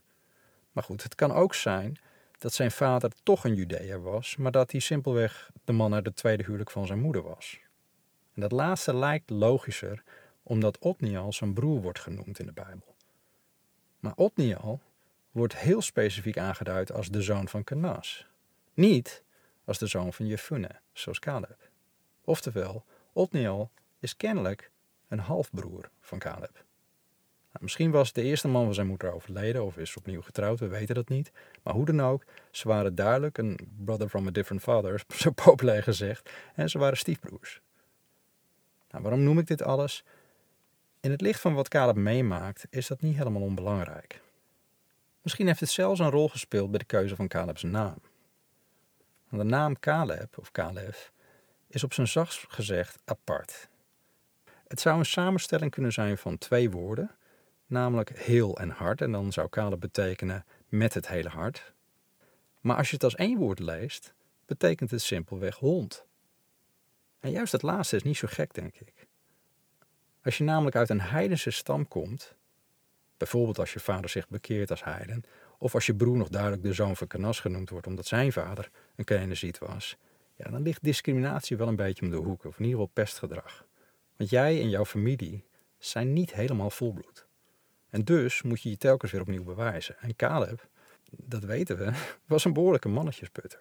Maar 0.71 0.83
goed, 0.83 1.03
het 1.03 1.15
kan 1.15 1.31
ook 1.31 1.53
zijn 1.53 1.97
dat 2.37 2.53
zijn 2.53 2.71
vader 2.71 3.11
toch 3.23 3.43
een 3.43 3.55
Judea 3.55 3.99
was, 3.99 4.35
maar 4.35 4.51
dat 4.51 4.71
hij 4.71 4.79
simpelweg 4.79 5.51
de 5.63 5.71
man 5.71 5.93
uit 5.93 6.05
het 6.05 6.15
tweede 6.15 6.43
huwelijk 6.43 6.71
van 6.71 6.87
zijn 6.87 6.99
moeder 6.99 7.21
was. 7.21 7.59
En 8.33 8.41
dat 8.41 8.51
laatste 8.51 8.95
lijkt 8.95 9.29
logischer, 9.29 10.03
omdat 10.43 10.77
Otniel 10.79 11.33
zijn 11.33 11.53
broer 11.53 11.81
wordt 11.81 11.99
genoemd 11.99 12.39
in 12.39 12.45
de 12.45 12.51
Bijbel. 12.51 12.95
Maar 13.99 14.13
Otniel 14.15 14.81
wordt 15.31 15.57
heel 15.57 15.81
specifiek 15.81 16.37
aangeduid 16.37 16.91
als 16.91 17.07
de 17.07 17.21
zoon 17.21 17.47
van 17.47 17.63
Kenas. 17.63 18.25
Niet 18.73 19.23
als 19.65 19.77
de 19.77 19.87
zoon 19.87 20.13
van 20.13 20.27
Jefune, 20.27 20.69
zoals 20.93 21.19
Caleb. 21.19 21.69
Oftewel, 22.23 22.85
Otniel 23.13 23.71
is 23.99 24.15
kennelijk 24.15 24.71
een 25.07 25.19
halfbroer 25.19 25.89
van 25.99 26.19
Caleb. 26.19 26.53
Nou, 27.51 27.63
misschien 27.63 27.91
was 27.91 28.13
de 28.13 28.21
eerste 28.21 28.47
man 28.47 28.65
van 28.65 28.73
zijn 28.73 28.87
moeder 28.87 29.13
overleden 29.13 29.63
of 29.63 29.77
is 29.77 29.97
opnieuw 29.97 30.21
getrouwd, 30.21 30.59
we 30.59 30.67
weten 30.67 30.95
dat 30.95 31.09
niet. 31.09 31.31
Maar 31.63 31.73
hoe 31.73 31.85
dan 31.85 32.01
ook, 32.01 32.23
ze 32.51 32.67
waren 32.67 32.95
duidelijk 32.95 33.37
een 33.37 33.59
brother 33.77 34.09
from 34.09 34.27
a 34.27 34.31
different 34.31 34.63
father, 34.63 35.03
zo 35.21 35.31
populair 35.31 35.83
gezegd, 35.83 36.29
en 36.55 36.69
ze 36.69 36.77
waren 36.77 36.97
stiefbroers. 36.97 37.61
Nou, 38.89 39.03
waarom 39.03 39.23
noem 39.23 39.39
ik 39.39 39.47
dit 39.47 39.61
alles? 39.61 40.03
In 40.99 41.11
het 41.11 41.21
licht 41.21 41.39
van 41.39 41.53
wat 41.53 41.67
Caleb 41.67 41.95
meemaakt, 41.95 42.67
is 42.69 42.87
dat 42.87 43.01
niet 43.01 43.17
helemaal 43.17 43.41
onbelangrijk. 43.41 44.21
Misschien 45.21 45.47
heeft 45.47 45.59
het 45.59 45.69
zelfs 45.69 45.99
een 45.99 46.09
rol 46.09 46.29
gespeeld 46.29 46.69
bij 46.69 46.79
de 46.79 46.85
keuze 46.85 47.15
van 47.15 47.27
Caleb's 47.27 47.63
naam. 47.63 47.97
De 49.29 49.43
naam 49.43 49.79
Caleb, 49.79 50.37
of 50.37 50.51
Caleb, 50.51 51.11
is 51.69 51.83
op 51.83 51.93
zijn 51.93 52.07
zachtst 52.07 52.45
gezegd 52.47 52.99
apart. 53.05 53.69
Het 54.67 54.79
zou 54.79 54.99
een 54.99 55.05
samenstelling 55.05 55.71
kunnen 55.71 55.91
zijn 55.91 56.17
van 56.17 56.37
twee 56.37 56.69
woorden, 56.69 57.11
namelijk 57.65 58.09
heel 58.19 58.57
en 58.57 58.69
hard, 58.69 59.01
en 59.01 59.11
dan 59.11 59.31
zou 59.31 59.49
Caleb 59.49 59.79
betekenen 59.79 60.45
met 60.67 60.93
het 60.93 61.07
hele 61.07 61.29
hart. 61.29 61.73
Maar 62.59 62.77
als 62.77 62.87
je 62.87 62.93
het 62.93 63.03
als 63.03 63.15
één 63.15 63.37
woord 63.37 63.59
leest, 63.59 64.13
betekent 64.45 64.91
het 64.91 65.01
simpelweg 65.01 65.55
hond. 65.55 66.05
En 67.19 67.31
juist 67.31 67.51
het 67.51 67.61
laatste 67.61 67.95
is 67.95 68.03
niet 68.03 68.17
zo 68.17 68.27
gek, 68.31 68.53
denk 68.53 68.75
ik. 68.75 69.07
Als 70.23 70.37
je 70.37 70.43
namelijk 70.43 70.75
uit 70.75 70.89
een 70.89 71.01
heidense 71.01 71.51
stam 71.51 71.87
komt, 71.87 72.35
bijvoorbeeld 73.17 73.59
als 73.59 73.73
je 73.73 73.79
vader 73.79 74.09
zich 74.09 74.27
bekeert 74.27 74.71
als 74.71 74.83
heiden, 74.83 75.23
of 75.57 75.73
als 75.73 75.85
je 75.85 75.95
broer 75.95 76.17
nog 76.17 76.29
duidelijk 76.29 76.63
de 76.63 76.73
zoon 76.73 76.95
van 76.95 77.07
Canas 77.07 77.39
genoemd 77.39 77.69
wordt 77.69 77.87
omdat 77.87 78.05
zijn 78.05 78.31
vader 78.31 78.69
een 78.95 79.03
Keneziet 79.03 79.57
was, 79.57 79.97
ja, 80.43 80.49
dan 80.51 80.61
ligt 80.61 80.83
discriminatie 80.83 81.57
wel 81.57 81.67
een 81.67 81.75
beetje 81.75 82.05
om 82.05 82.11
de 82.11 82.17
hoek, 82.17 82.45
of 82.45 82.59
in 82.59 82.65
ieder 82.65 82.79
geval 82.79 82.93
pestgedrag. 82.93 83.65
Want 84.17 84.29
jij 84.29 84.61
en 84.61 84.69
jouw 84.69 84.85
familie 84.85 85.43
zijn 85.77 86.13
niet 86.13 86.33
helemaal 86.33 86.69
volbloed. 86.69 87.27
En 87.89 88.03
dus 88.03 88.41
moet 88.41 88.61
je 88.61 88.69
je 88.69 88.77
telkens 88.77 89.11
weer 89.11 89.21
opnieuw 89.21 89.43
bewijzen. 89.43 89.97
En 89.99 90.15
Caleb, 90.15 90.67
dat 91.11 91.43
weten 91.43 91.77
we, 91.77 91.91
was 92.25 92.45
een 92.45 92.53
behoorlijke 92.53 92.89
mannetjesputter. 92.89 93.59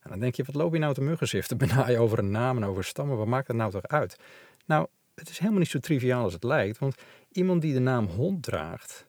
En 0.00 0.10
dan 0.10 0.18
denk 0.18 0.34
je, 0.34 0.44
wat 0.44 0.54
loop 0.54 0.72
je 0.72 0.78
nou 0.78 0.94
te 0.94 1.00
muggenziften 1.00 1.58
benaaien 1.66 2.00
over 2.00 2.18
een 2.18 2.30
naam 2.30 2.56
en 2.56 2.64
over 2.64 2.84
stammen? 2.84 3.16
Wat 3.16 3.26
maakt 3.26 3.46
dat 3.46 3.56
nou 3.56 3.70
toch 3.70 3.86
uit? 3.86 4.16
Nou, 4.64 4.86
het 5.14 5.28
is 5.28 5.38
helemaal 5.38 5.60
niet 5.60 5.70
zo 5.70 5.78
triviaal 5.78 6.22
als 6.22 6.32
het 6.32 6.44
lijkt, 6.44 6.78
want 6.78 6.96
iemand 7.32 7.62
die 7.62 7.72
de 7.72 7.80
naam 7.80 8.06
hond 8.06 8.42
draagt, 8.42 9.06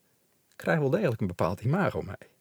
krijgt 0.55 0.81
wel 0.81 0.89
degelijk 0.89 1.21
een 1.21 1.27
bepaald 1.27 1.61
imago 1.61 2.01
mee. 2.01 2.36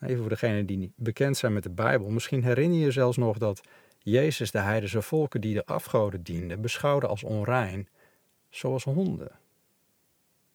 Even 0.00 0.18
voor 0.18 0.28
degenen 0.28 0.66
die 0.66 0.76
niet 0.76 0.92
bekend 0.96 1.36
zijn 1.36 1.52
met 1.52 1.62
de 1.62 1.70
Bijbel, 1.70 2.08
misschien 2.08 2.44
herinner 2.44 2.78
je 2.78 2.84
je 2.84 2.90
zelfs 2.90 3.16
nog 3.16 3.38
dat 3.38 3.60
Jezus 3.98 4.50
de 4.50 4.58
heidense 4.58 5.02
volken 5.02 5.40
die 5.40 5.54
de 5.54 5.66
afgoden 5.66 6.22
dienden 6.22 6.60
beschouwde 6.60 7.06
als 7.06 7.22
onrein, 7.22 7.88
zoals 8.48 8.84
honden. 8.84 9.30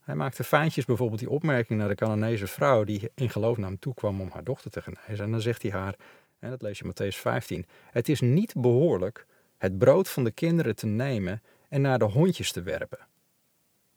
Hij 0.03 0.15
maakte 0.15 0.43
fijntjes 0.43 0.85
bijvoorbeeld 0.85 1.19
die 1.19 1.29
opmerking 1.29 1.79
naar 1.79 1.87
de 1.87 1.95
Canaanese 1.95 2.47
vrouw 2.47 2.83
die 2.83 3.11
in 3.15 3.29
geloof 3.29 3.57
naar 3.57 3.69
hem 3.69 3.79
toe 3.79 3.93
kwam 3.93 4.21
om 4.21 4.29
haar 4.33 4.43
dochter 4.43 4.71
te 4.71 4.81
genezen. 4.81 5.25
En 5.25 5.31
dan 5.31 5.41
zegt 5.41 5.61
hij 5.61 5.71
haar, 5.71 5.95
en 6.39 6.49
dat 6.49 6.61
lees 6.61 6.79
je 6.79 6.85
Matthäus 6.85 7.17
15, 7.17 7.65
het 7.91 8.09
is 8.09 8.21
niet 8.21 8.53
behoorlijk 8.57 9.25
het 9.57 9.77
brood 9.77 10.09
van 10.09 10.23
de 10.23 10.31
kinderen 10.31 10.75
te 10.75 10.85
nemen 10.85 11.41
en 11.69 11.81
naar 11.81 11.99
de 11.99 12.05
hondjes 12.05 12.51
te 12.51 12.61
werpen. 12.61 12.99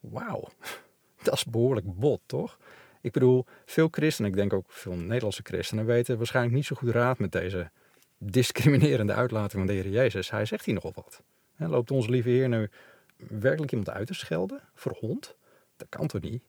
Wauw, 0.01 0.49
dat 1.23 1.35
is 1.35 1.45
behoorlijk 1.45 1.99
bot, 1.99 2.21
toch? 2.27 2.59
Ik 3.01 3.13
bedoel, 3.13 3.45
veel 3.65 3.89
christenen, 3.91 4.31
ik 4.31 4.37
denk 4.37 4.53
ook 4.53 4.67
veel 4.69 4.97
Nederlandse 4.97 5.43
christenen, 5.43 5.87
weten 5.87 6.17
waarschijnlijk 6.17 6.55
niet 6.55 6.67
zo 6.67 6.77
goed 6.77 6.89
raad 6.89 7.19
met 7.19 7.33
deze 7.33 7.71
discriminerende 8.19 9.15
uitlating 9.15 9.53
van 9.53 9.67
de 9.67 9.73
Heer 9.73 9.89
Jezus. 9.89 10.31
Hij 10.31 10.45
zegt 10.45 10.65
hier 10.65 10.75
nogal 10.75 10.93
wat. 10.95 11.23
loopt 11.57 11.91
onze 11.91 12.11
lieve 12.11 12.29
Heer 12.29 12.49
nu 12.49 12.71
werkelijk 13.17 13.71
iemand 13.71 13.91
uit 13.91 14.07
te 14.07 14.15
schelden 14.15 14.61
voor 14.75 14.97
hond? 15.01 15.37
Dat 15.77 15.89
kan 15.89 16.07
toch 16.07 16.21
niet? 16.21 16.43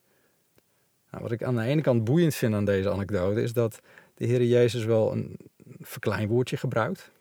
Nou, 1.11 1.23
wat 1.23 1.31
ik 1.31 1.43
aan 1.43 1.55
de 1.55 1.61
ene 1.61 1.81
kant 1.81 2.03
boeiend 2.03 2.35
vind 2.35 2.53
aan 2.53 2.65
deze 2.65 2.91
anekdote 2.91 3.41
is 3.41 3.53
dat 3.53 3.79
de 4.13 4.25
Heer 4.25 4.43
Jezus 4.43 4.85
wel 4.85 5.11
een 5.11 5.37
verkleinwoordje 5.79 6.57
gebruikt. 6.57 7.11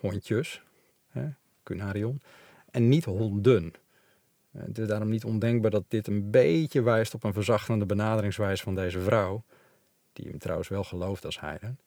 Hondjes, 0.00 0.62
cunarion. 1.62 2.20
En 2.70 2.88
niet 2.88 3.04
honden. 3.04 3.72
Eh, 4.52 4.62
het 4.66 4.78
is 4.78 4.86
daarom 4.86 5.08
niet 5.08 5.24
ondenkbaar 5.24 5.70
dat 5.70 5.84
dit 5.88 6.06
een 6.06 6.30
beetje 6.30 6.82
wijst 6.82 7.14
op 7.14 7.24
een 7.24 7.32
verzachtende 7.32 7.86
benaderingswijze 7.86 8.62
van 8.62 8.74
deze 8.74 9.00
vrouw. 9.00 9.44
Die 10.12 10.28
hem 10.28 10.38
trouwens 10.38 10.68
wel 10.68 10.84
gelooft 10.84 11.24
als 11.24 11.40
heiden. 11.40 11.78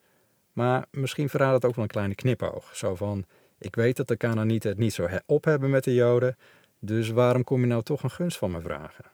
Maar 0.53 0.85
misschien 0.91 1.29
verraadt 1.29 1.53
het 1.53 1.65
ook 1.65 1.75
wel 1.75 1.83
een 1.83 1.89
kleine 1.89 2.15
knipoog. 2.15 2.75
Zo 2.75 2.95
van, 2.95 3.25
ik 3.57 3.75
weet 3.75 3.97
dat 3.97 4.07
de 4.07 4.17
Canaanieten 4.17 4.69
het 4.69 4.79
niet 4.79 4.93
zo 4.93 5.07
op 5.25 5.43
hebben 5.43 5.69
met 5.69 5.83
de 5.83 5.93
Joden. 5.93 6.37
Dus 6.79 7.09
waarom 7.09 7.43
kom 7.43 7.61
je 7.61 7.67
nou 7.67 7.83
toch 7.83 8.03
een 8.03 8.11
gunst 8.11 8.37
van 8.37 8.51
me 8.51 8.61
vragen? 8.61 9.05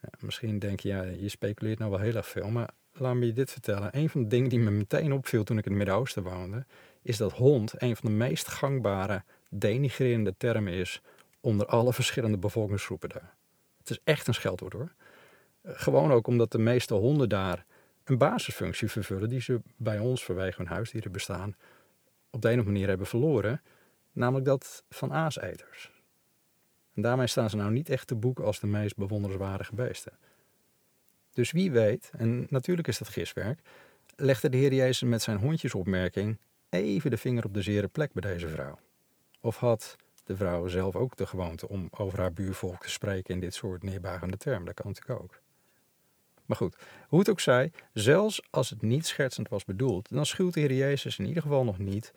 Ja, 0.00 0.08
misschien 0.20 0.58
denk 0.58 0.80
je, 0.80 0.88
ja, 0.88 1.02
je 1.02 1.28
speculeert 1.28 1.78
nou 1.78 1.90
wel 1.90 2.00
heel 2.00 2.14
erg 2.14 2.28
veel. 2.28 2.50
Maar 2.50 2.70
laat 2.92 3.14
me 3.14 3.26
je 3.26 3.32
dit 3.32 3.52
vertellen. 3.52 3.96
Een 3.96 4.08
van 4.08 4.22
de 4.22 4.28
dingen 4.28 4.48
die 4.48 4.58
me 4.58 4.70
meteen 4.70 5.12
opviel 5.12 5.44
toen 5.44 5.58
ik 5.58 5.64
in 5.64 5.70
het 5.70 5.78
Midden-Oosten 5.78 6.22
woonde. 6.22 6.66
Is 7.02 7.16
dat 7.16 7.32
hond 7.32 7.82
een 7.82 7.96
van 7.96 8.10
de 8.10 8.16
meest 8.16 8.48
gangbare 8.48 9.22
denigrerende 9.50 10.34
termen 10.36 10.72
is 10.72 11.02
onder 11.40 11.66
alle 11.66 11.92
verschillende 11.92 12.38
bevolkingsgroepen 12.38 13.08
daar. 13.08 13.34
Het 13.78 13.90
is 13.90 14.00
echt 14.04 14.26
een 14.26 14.34
scheldwoord 14.34 14.72
hoor. 14.72 14.92
Eh, 15.60 15.72
gewoon 15.76 16.12
ook 16.12 16.26
omdat 16.26 16.52
de 16.52 16.58
meeste 16.58 16.94
honden 16.94 17.28
daar 17.28 17.64
een 18.04 18.18
basisfunctie 18.18 18.88
vervullen 18.88 19.28
die 19.28 19.40
ze 19.40 19.60
bij 19.76 19.98
ons 19.98 20.24
vanwege 20.24 20.56
hun 20.56 20.66
huisdieren 20.66 21.12
bestaan 21.12 21.56
op 22.30 22.42
de 22.42 22.48
een 22.48 22.54
of 22.54 22.58
andere 22.58 22.72
manier 22.72 22.88
hebben 22.88 23.06
verloren, 23.06 23.62
namelijk 24.12 24.46
dat 24.46 24.84
van 24.88 25.12
aaseters. 25.12 25.92
En 26.94 27.02
daarmee 27.02 27.26
staan 27.26 27.50
ze 27.50 27.56
nou 27.56 27.70
niet 27.70 27.88
echt 27.88 28.06
te 28.06 28.14
boek 28.14 28.40
als 28.40 28.60
de 28.60 28.66
meest 28.66 28.96
bewonderenswaardige 28.96 29.74
beesten. 29.74 30.12
Dus 31.32 31.50
wie 31.50 31.70
weet, 31.70 32.10
en 32.16 32.46
natuurlijk 32.50 32.88
is 32.88 32.98
dat 32.98 33.08
giswerk, 33.08 33.60
legde 34.16 34.48
de 34.48 34.56
Heer 34.56 34.74
Jezus 34.74 35.08
met 35.08 35.22
zijn 35.22 35.38
hondjesopmerking 35.38 36.38
even 36.68 37.10
de 37.10 37.16
vinger 37.16 37.44
op 37.44 37.54
de 37.54 37.62
zere 37.62 37.88
plek 37.88 38.12
bij 38.12 38.30
deze 38.30 38.48
vrouw. 38.48 38.78
Of 39.40 39.56
had 39.56 39.96
de 40.28 40.36
vrouw 40.36 40.66
zelf 40.66 40.96
ook 40.96 41.16
de 41.16 41.26
gewoonte 41.26 41.68
om 41.68 41.88
over 41.90 42.18
haar 42.18 42.32
buurvolk 42.32 42.82
te 42.82 42.90
spreken 42.90 43.34
in 43.34 43.40
dit 43.40 43.54
soort 43.54 43.82
neerbagende 43.82 44.36
termen? 44.36 44.64
Dat 44.64 44.74
kan 44.74 44.86
natuurlijk 44.86 45.20
ook. 45.20 45.40
Maar 46.46 46.56
goed, 46.56 46.76
hoe 47.08 47.18
het 47.18 47.28
ook 47.28 47.40
zij, 47.40 47.72
zelfs 47.92 48.42
als 48.50 48.70
het 48.70 48.82
niet 48.82 49.06
schertsend 49.06 49.48
was 49.48 49.64
bedoeld, 49.64 50.08
dan 50.10 50.26
schuwt 50.26 50.54
de 50.54 50.60
Heer 50.60 50.72
Jezus 50.72 51.18
in 51.18 51.26
ieder 51.26 51.42
geval 51.42 51.64
nog 51.64 51.78
niet 51.78 52.12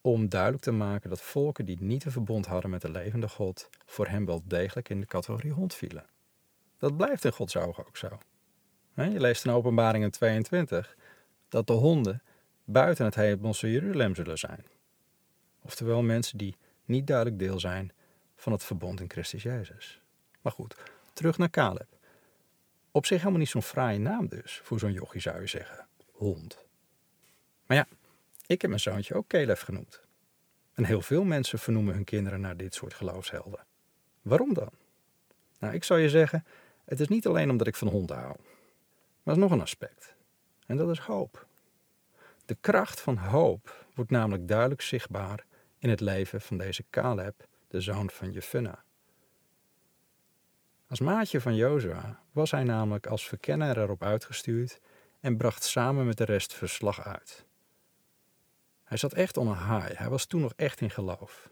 om 0.00 0.28
duidelijk 0.28 0.62
te 0.62 0.70
maken 0.70 1.10
dat 1.10 1.22
volken 1.22 1.64
die 1.64 1.76
niet 1.80 2.04
een 2.04 2.10
verbond 2.10 2.46
hadden 2.46 2.70
met 2.70 2.80
de 2.80 2.90
levende 2.90 3.28
God, 3.28 3.68
voor 3.86 4.06
hem 4.06 4.26
wel 4.26 4.42
degelijk 4.44 4.88
in 4.88 5.00
de 5.00 5.06
categorie 5.06 5.52
hond 5.52 5.74
vielen. 5.74 6.06
Dat 6.78 6.96
blijft 6.96 7.24
in 7.24 7.32
Gods 7.32 7.56
ogen 7.56 7.86
ook 7.86 7.96
zo. 7.96 8.18
Je 8.94 9.20
leest 9.20 9.44
in 9.44 9.50
Openbaringen 9.50 10.10
22 10.10 10.96
dat 11.48 11.66
de 11.66 11.72
honden 11.72 12.22
buiten 12.64 13.04
het 13.04 13.14
hemelse 13.14 13.72
Jeruzalem 13.72 14.14
zullen 14.14 14.38
zijn. 14.38 14.64
Oftewel 15.62 16.02
mensen 16.02 16.38
die 16.38 16.56
niet 16.88 17.06
duidelijk 17.06 17.38
deel 17.38 17.60
zijn 17.60 17.92
van 18.36 18.52
het 18.52 18.64
verbond 18.64 19.00
in 19.00 19.10
Christus 19.10 19.42
Jezus. 19.42 20.00
Maar 20.40 20.52
goed, 20.52 20.74
terug 21.12 21.38
naar 21.38 21.50
Caleb. 21.50 21.86
Op 22.90 23.06
zich 23.06 23.18
helemaal 23.18 23.38
niet 23.40 23.48
zo'n 23.48 23.62
fraaie 23.62 23.98
naam 23.98 24.28
dus, 24.28 24.60
voor 24.64 24.78
zo'n 24.78 24.92
jochie 24.92 25.20
zou 25.20 25.40
je 25.40 25.46
zeggen. 25.46 25.86
Hond. 26.12 26.58
Maar 27.66 27.76
ja, 27.76 27.86
ik 28.46 28.60
heb 28.60 28.70
mijn 28.70 28.82
zoontje 28.82 29.14
ook 29.14 29.26
Caleb 29.26 29.58
genoemd. 29.58 30.00
En 30.74 30.84
heel 30.84 31.02
veel 31.02 31.24
mensen 31.24 31.58
vernoemen 31.58 31.94
hun 31.94 32.04
kinderen 32.04 32.40
naar 32.40 32.56
dit 32.56 32.74
soort 32.74 32.94
geloofshelden. 32.94 33.66
Waarom 34.22 34.54
dan? 34.54 34.70
Nou, 35.58 35.74
ik 35.74 35.84
zou 35.84 36.00
je 36.00 36.08
zeggen, 36.08 36.44
het 36.84 37.00
is 37.00 37.08
niet 37.08 37.26
alleen 37.26 37.50
omdat 37.50 37.66
ik 37.66 37.76
van 37.76 37.88
honden 37.88 38.16
hou. 38.16 38.36
Maar 39.22 39.34
er 39.34 39.42
is 39.42 39.48
nog 39.48 39.50
een 39.50 39.60
aspect. 39.60 40.14
En 40.66 40.76
dat 40.76 40.90
is 40.90 40.98
hoop. 40.98 41.46
De 42.46 42.56
kracht 42.60 43.00
van 43.00 43.16
hoop 43.16 43.84
wordt 43.94 44.10
namelijk 44.10 44.48
duidelijk 44.48 44.82
zichtbaar 44.82 45.44
in 45.78 45.90
het 45.90 46.00
leven 46.00 46.40
van 46.40 46.58
deze 46.58 46.84
Caleb, 46.90 47.46
de 47.68 47.80
zoon 47.80 48.10
van 48.10 48.32
Jefuna. 48.32 48.84
Als 50.88 51.00
maatje 51.00 51.40
van 51.40 51.54
Jozua 51.54 52.22
was 52.32 52.50
hij 52.50 52.62
namelijk 52.62 53.06
als 53.06 53.28
verkenner 53.28 53.78
erop 53.78 54.02
uitgestuurd 54.02 54.80
en 55.20 55.36
bracht 55.36 55.64
samen 55.64 56.06
met 56.06 56.16
de 56.16 56.24
rest 56.24 56.54
verslag 56.54 57.06
uit. 57.06 57.46
Hij 58.84 58.96
zat 58.96 59.12
echt 59.12 59.36
on 59.36 59.48
een 59.48 59.74
high, 59.74 59.98
hij 59.98 60.08
was 60.08 60.26
toen 60.26 60.40
nog 60.40 60.52
echt 60.56 60.80
in 60.80 60.90
geloof. 60.90 61.50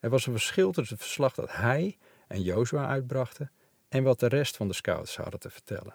Er 0.00 0.10
was 0.10 0.26
een 0.26 0.32
verschil 0.32 0.72
tussen 0.72 0.94
het 0.94 1.04
verslag 1.04 1.34
dat 1.34 1.52
hij 1.52 1.98
en 2.26 2.42
Jozua 2.42 2.86
uitbrachten 2.86 3.50
en 3.88 4.02
wat 4.02 4.20
de 4.20 4.26
rest 4.26 4.56
van 4.56 4.68
de 4.68 4.74
scouts 4.74 5.16
hadden 5.16 5.40
te 5.40 5.50
vertellen. 5.50 5.94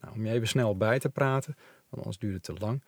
Nou, 0.00 0.14
om 0.14 0.26
je 0.26 0.32
even 0.32 0.48
snel 0.48 0.76
bij 0.76 0.98
te 0.98 1.08
praten, 1.08 1.56
want 1.88 2.02
anders 2.02 2.18
duurt 2.18 2.34
het 2.34 2.42
te 2.42 2.64
lang. 2.64 2.82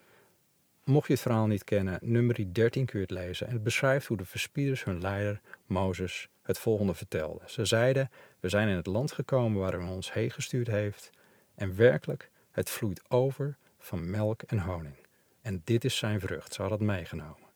Mocht 0.88 1.06
je 1.06 1.12
het 1.12 1.22
verhaal 1.22 1.46
niet 1.46 1.64
kennen, 1.64 1.98
nummer 2.02 2.52
13 2.52 2.86
kun 2.86 2.98
je 2.98 3.04
het 3.04 3.14
lezen. 3.14 3.46
En 3.46 3.52
het 3.52 3.62
beschrijft 3.62 4.06
hoe 4.06 4.16
de 4.16 4.24
verspieders 4.24 4.84
hun 4.84 5.00
leider, 5.00 5.40
Mozes, 5.66 6.28
het 6.42 6.58
volgende 6.58 6.94
vertelden. 6.94 7.50
Ze 7.50 7.64
zeiden, 7.64 8.10
we 8.40 8.48
zijn 8.48 8.68
in 8.68 8.76
het 8.76 8.86
land 8.86 9.12
gekomen 9.12 9.60
waar 9.60 9.72
hij 9.72 9.88
ons 9.88 10.12
heen 10.12 10.30
gestuurd 10.30 10.66
heeft. 10.66 11.10
En 11.54 11.76
werkelijk, 11.76 12.30
het 12.50 12.70
vloeit 12.70 13.10
over 13.10 13.56
van 13.78 14.10
melk 14.10 14.42
en 14.42 14.58
honing. 14.58 14.94
En 15.40 15.60
dit 15.64 15.84
is 15.84 15.96
zijn 15.96 16.20
vrucht, 16.20 16.54
ze 16.54 16.60
hadden 16.60 16.78
het 16.78 16.88
meegenomen. 16.88 17.48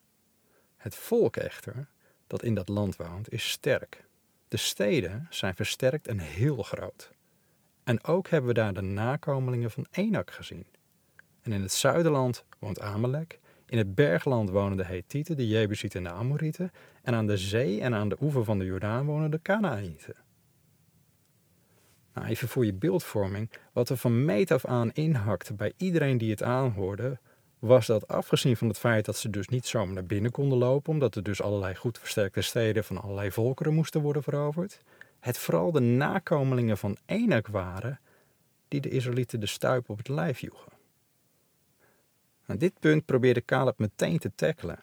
Het 0.77 0.95
volk 0.95 1.37
echter, 1.37 1.87
dat 2.27 2.43
in 2.43 2.55
dat 2.55 2.67
land 2.67 2.95
woont, 2.95 3.31
is 3.31 3.49
sterk. 3.49 4.05
De 4.47 4.57
steden 4.57 5.27
zijn 5.29 5.55
versterkt 5.55 6.07
en 6.07 6.19
heel 6.19 6.63
groot. 6.63 7.11
En 7.83 8.03
ook 8.03 8.27
hebben 8.27 8.47
we 8.47 8.55
daar 8.55 8.73
de 8.73 8.81
nakomelingen 8.81 9.71
van 9.71 9.87
Enak 9.91 10.31
gezien. 10.31 10.65
En 11.43 11.51
in 11.51 11.61
het 11.61 11.73
zuiderland 11.73 12.45
woont 12.59 12.79
Amalek. 12.79 13.39
In 13.65 13.77
het 13.77 13.95
bergland 13.95 14.49
wonen 14.49 14.77
de 14.77 14.85
Hethieten, 14.85 15.37
de 15.37 15.47
Jebusieten 15.47 16.05
en 16.05 16.11
de 16.11 16.19
Amorieten. 16.19 16.71
En 17.03 17.13
aan 17.13 17.27
de 17.27 17.37
zee 17.37 17.81
en 17.81 17.93
aan 17.93 18.09
de 18.09 18.17
oever 18.21 18.43
van 18.43 18.59
de 18.59 18.65
Jordaan 18.65 19.05
wonen 19.05 19.31
de 19.31 19.39
Kanaanieten. 19.39 20.15
Nou, 22.13 22.27
even 22.27 22.47
voor 22.47 22.65
je 22.65 22.73
beeldvorming. 22.73 23.51
Wat 23.71 23.89
er 23.89 23.97
van 23.97 24.25
meet 24.25 24.51
af 24.51 24.65
aan 24.65 24.91
inhakte 24.91 25.53
bij 25.53 25.73
iedereen 25.77 26.17
die 26.17 26.31
het 26.31 26.43
aanhoorde, 26.43 27.19
was 27.59 27.85
dat 27.85 28.07
afgezien 28.07 28.57
van 28.57 28.67
het 28.67 28.77
feit 28.77 29.05
dat 29.05 29.17
ze 29.17 29.29
dus 29.29 29.47
niet 29.47 29.65
zomaar 29.65 29.93
naar 29.93 30.05
binnen 30.05 30.31
konden 30.31 30.57
lopen, 30.57 30.93
omdat 30.93 31.15
er 31.15 31.23
dus 31.23 31.41
allerlei 31.41 31.75
goed 31.75 31.99
versterkte 31.99 32.41
steden 32.41 32.83
van 32.83 33.01
allerlei 33.01 33.31
volkeren 33.31 33.73
moesten 33.73 34.01
worden 34.01 34.23
veroverd, 34.23 34.79
het 35.19 35.37
vooral 35.37 35.71
de 35.71 35.79
nakomelingen 35.79 36.77
van 36.77 36.97
Enak 37.05 37.47
waren 37.47 37.99
die 38.67 38.81
de 38.81 38.89
Israëlieten 38.89 39.39
de 39.39 39.45
stuip 39.45 39.89
op 39.89 39.97
het 39.97 40.07
lijf 40.07 40.39
joegen. 40.39 40.72
Aan 42.45 42.57
dit 42.57 42.79
punt 42.79 43.05
probeerde 43.05 43.45
Caleb 43.45 43.77
meteen 43.77 44.17
te 44.19 44.31
tackelen. 44.35 44.79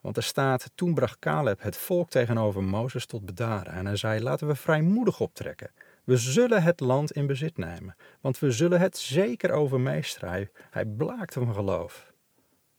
Want 0.00 0.16
er 0.16 0.22
staat, 0.22 0.70
toen 0.74 0.94
bracht 0.94 1.18
Caleb 1.18 1.62
het 1.62 1.76
volk 1.76 2.10
tegenover 2.10 2.62
Mozes 2.62 3.06
tot 3.06 3.26
bedaren. 3.26 3.72
En 3.72 3.86
hij 3.86 3.96
zei, 3.96 4.22
laten 4.22 4.46
we 4.46 4.54
vrijmoedig 4.54 5.20
optrekken. 5.20 5.70
We 6.04 6.16
zullen 6.16 6.62
het 6.62 6.80
land 6.80 7.12
in 7.12 7.26
bezit 7.26 7.56
nemen, 7.56 7.96
want 8.20 8.38
we 8.38 8.50
zullen 8.50 8.80
het 8.80 8.98
zeker 8.98 9.50
overmeesteren. 9.50 10.50
Hij 10.70 10.84
blaakte 10.84 11.40
van 11.40 11.54
geloof. 11.54 12.12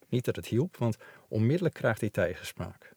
Niet 0.08 0.26
dat 0.26 0.36
het 0.36 0.46
hielp, 0.46 0.78
want 0.78 0.98
onmiddellijk 1.28 1.76
krijgt 1.76 2.02
hij 2.02 2.10
tegenspraak. 2.10 2.94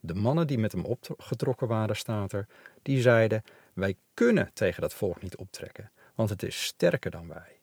De 0.00 0.14
mannen 0.14 0.46
die 0.46 0.58
met 0.58 0.72
hem 0.72 0.84
opgetrokken 0.84 1.68
waren, 1.68 1.96
staat 1.96 2.32
er, 2.32 2.46
die 2.82 3.00
zeiden, 3.00 3.42
wij 3.72 3.96
kunnen 4.14 4.50
tegen 4.52 4.80
dat 4.80 4.94
volk 4.94 5.22
niet 5.22 5.36
optrekken, 5.36 5.90
want 6.14 6.30
het 6.30 6.42
is 6.42 6.64
sterker 6.64 7.10
dan 7.10 7.28
wij. 7.28 7.59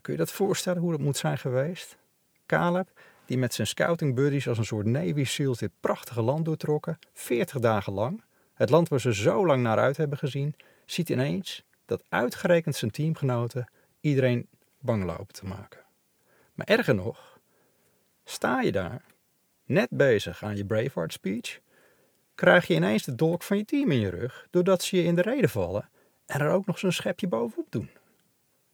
Kun 0.00 0.12
je 0.12 0.18
dat 0.18 0.32
voorstellen 0.32 0.82
hoe 0.82 0.90
dat 0.90 1.00
moet 1.00 1.16
zijn 1.16 1.38
geweest? 1.38 1.96
Caleb, 2.46 2.88
die 3.24 3.38
met 3.38 3.54
zijn 3.54 3.66
scouting 3.66 4.14
buddies 4.14 4.48
als 4.48 4.58
een 4.58 4.64
soort 4.64 4.86
Navy 4.86 5.24
SEALs 5.24 5.58
dit 5.58 5.70
prachtige 5.80 6.22
land 6.22 6.44
doortrokken, 6.44 6.98
40 7.12 7.58
dagen 7.60 7.92
lang, 7.92 8.22
het 8.54 8.70
land 8.70 8.88
waar 8.88 9.00
ze 9.00 9.14
zo 9.14 9.46
lang 9.46 9.62
naar 9.62 9.78
uit 9.78 9.96
hebben 9.96 10.18
gezien, 10.18 10.54
ziet 10.84 11.08
ineens 11.08 11.64
dat 11.84 12.02
uitgerekend 12.08 12.76
zijn 12.76 12.90
teamgenoten 12.90 13.70
iedereen 14.00 14.48
bang 14.78 15.04
lopen 15.04 15.34
te 15.34 15.46
maken. 15.46 15.80
Maar 16.54 16.66
erger 16.66 16.94
nog, 16.94 17.38
sta 18.24 18.60
je 18.60 18.72
daar, 18.72 19.04
net 19.64 19.88
bezig 19.90 20.44
aan 20.44 20.56
je 20.56 20.64
Braveheart 20.64 21.12
speech, 21.12 21.60
krijg 22.34 22.66
je 22.66 22.74
ineens 22.74 23.04
de 23.04 23.14
dolk 23.14 23.42
van 23.42 23.56
je 23.56 23.64
team 23.64 23.90
in 23.90 24.00
je 24.00 24.10
rug, 24.10 24.46
doordat 24.50 24.82
ze 24.82 24.96
je 24.96 25.02
in 25.02 25.14
de 25.14 25.22
reden 25.22 25.50
vallen 25.50 25.88
en 26.26 26.40
er 26.40 26.50
ook 26.50 26.66
nog 26.66 26.78
zo'n 26.78 26.92
schepje 26.92 27.28
bovenop 27.28 27.66
doen. 27.70 27.90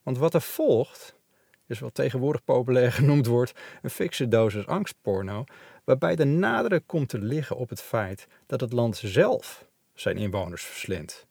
Want 0.03 0.17
wat 0.17 0.33
er 0.33 0.41
volgt, 0.41 1.15
is 1.67 1.79
wat 1.79 1.93
tegenwoordig 1.93 2.43
populair 2.43 2.91
genoemd 3.01 3.25
wordt 3.25 3.53
een 3.81 3.89
fikse 3.89 4.27
dosis 4.27 4.67
angstporno, 4.67 5.43
waarbij 5.83 6.15
de 6.15 6.25
nadruk 6.25 6.83
komt 6.85 7.09
te 7.09 7.19
liggen 7.19 7.55
op 7.55 7.69
het 7.69 7.81
feit 7.81 8.27
dat 8.45 8.61
het 8.61 8.73
land 8.73 8.97
zelf 8.97 9.65
zijn 9.93 10.17
inwoners 10.17 10.63
verslindt. 10.63 11.27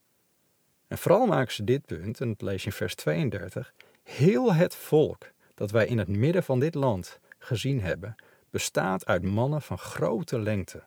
En 0.89 0.99
vooral 0.99 1.27
maken 1.27 1.53
ze 1.53 1.65
dit 1.65 1.87
punt, 1.87 2.21
en 2.21 2.29
dat 2.29 2.43
lees 2.43 2.63
je 2.63 2.71
in 2.71 2.77
vers 2.77 2.95
32, 2.95 3.73
heel 4.03 4.55
het 4.55 4.75
volk 4.75 5.31
dat 5.55 5.71
wij 5.71 5.87
in 5.87 5.99
het 5.99 6.09
midden 6.09 6.43
van 6.43 6.61
dit 6.61 6.75
land 6.75 7.21
gezien 7.39 7.81
hebben, 7.81 8.15
bestaat 8.51 9.07
uit 9.07 9.23
mannen 9.23 9.63
van 9.63 9.79
grote 9.79 10.39
lengte. 10.39 10.83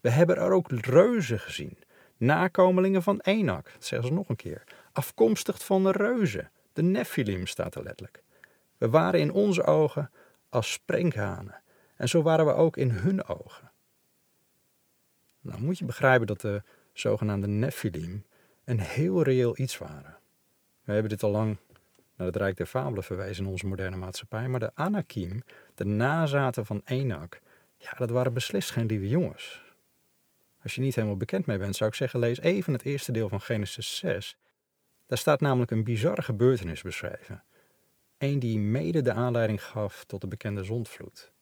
We 0.00 0.10
hebben 0.10 0.36
er 0.36 0.52
ook 0.52 0.70
reuzen 0.70 1.38
gezien, 1.38 1.78
nakomelingen 2.16 3.02
van 3.02 3.20
Enak, 3.20 3.72
dat 3.72 3.84
zeggen 3.84 4.08
ze 4.08 4.14
nog 4.14 4.28
een 4.28 4.36
keer, 4.36 4.64
afkomstig 4.92 5.64
van 5.64 5.82
de 5.82 5.92
reuzen. 5.92 6.50
De 6.72 6.82
Nephilim 6.82 7.46
staat 7.46 7.74
er 7.74 7.82
letterlijk. 7.82 8.22
We 8.78 8.88
waren 8.88 9.20
in 9.20 9.32
onze 9.32 9.64
ogen 9.64 10.10
als 10.48 10.72
sprinkhanen. 10.72 11.62
En 11.96 12.08
zo 12.08 12.22
waren 12.22 12.46
we 12.46 12.52
ook 12.52 12.76
in 12.76 12.90
hun 12.90 13.24
ogen. 13.24 13.70
Nou 15.40 15.62
moet 15.62 15.78
je 15.78 15.84
begrijpen 15.84 16.26
dat 16.26 16.40
de 16.40 16.62
zogenaamde 16.92 17.46
Nephilim 17.46 18.24
een 18.64 18.80
heel 18.80 19.22
reëel 19.22 19.58
iets 19.58 19.78
waren. 19.78 20.16
We 20.84 20.92
hebben 20.92 21.10
dit 21.10 21.22
al 21.22 21.30
lang 21.30 21.56
naar 22.16 22.26
het 22.26 22.36
Rijk 22.36 22.56
der 22.56 22.66
Fabelen 22.66 23.02
verwezen 23.02 23.44
in 23.44 23.50
onze 23.50 23.66
moderne 23.66 23.96
maatschappij. 23.96 24.48
Maar 24.48 24.60
de 24.60 24.70
Anakim, 24.74 25.42
de 25.74 25.84
nazaten 25.84 26.66
van 26.66 26.82
Enak, 26.84 27.40
ja, 27.76 27.90
dat 27.96 28.10
waren 28.10 28.32
beslist 28.32 28.70
geen 28.70 28.86
lieve 28.86 29.08
jongens. 29.08 29.62
Als 30.62 30.74
je 30.74 30.80
niet 30.80 30.94
helemaal 30.94 31.16
bekend 31.16 31.46
mee 31.46 31.58
bent, 31.58 31.76
zou 31.76 31.90
ik 31.90 31.96
zeggen, 31.96 32.20
lees 32.20 32.40
even 32.40 32.72
het 32.72 32.82
eerste 32.82 33.12
deel 33.12 33.28
van 33.28 33.40
Genesis 33.40 33.96
6. 33.96 34.36
Daar 35.10 35.18
staat 35.18 35.40
namelijk 35.40 35.70
een 35.70 35.84
bizarre 35.84 36.22
gebeurtenis 36.22 36.82
beschreven. 36.82 37.42
Eén 38.18 38.38
die 38.38 38.58
mede 38.58 39.02
de 39.02 39.12
aanleiding 39.12 39.64
gaf 39.64 40.04
tot 40.04 40.20
de 40.20 40.26
bekende 40.26 40.64
zondvloed. 40.64 41.32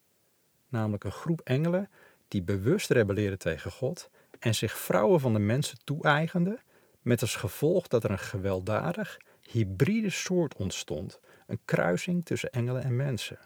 Namelijk 0.69 1.03
een 1.03 1.11
groep 1.11 1.41
engelen 1.43 1.89
die 2.27 2.41
bewust 2.43 2.89
rebelleerden 2.89 3.37
tegen 3.37 3.71
God 3.71 4.09
en 4.39 4.55
zich 4.55 4.77
vrouwen 4.77 5.19
van 5.19 5.33
de 5.33 5.39
mensen 5.39 5.77
toe-eigenden, 5.83 6.59
met 7.01 7.21
als 7.21 7.35
gevolg 7.35 7.87
dat 7.87 8.03
er 8.03 8.11
een 8.11 8.19
gewelddadig, 8.19 9.17
hybride 9.41 10.09
soort 10.09 10.55
ontstond, 10.55 11.19
een 11.47 11.59
kruising 11.65 12.25
tussen 12.25 12.51
engelen 12.51 12.83
en 12.83 12.95
mensen. 12.95 13.37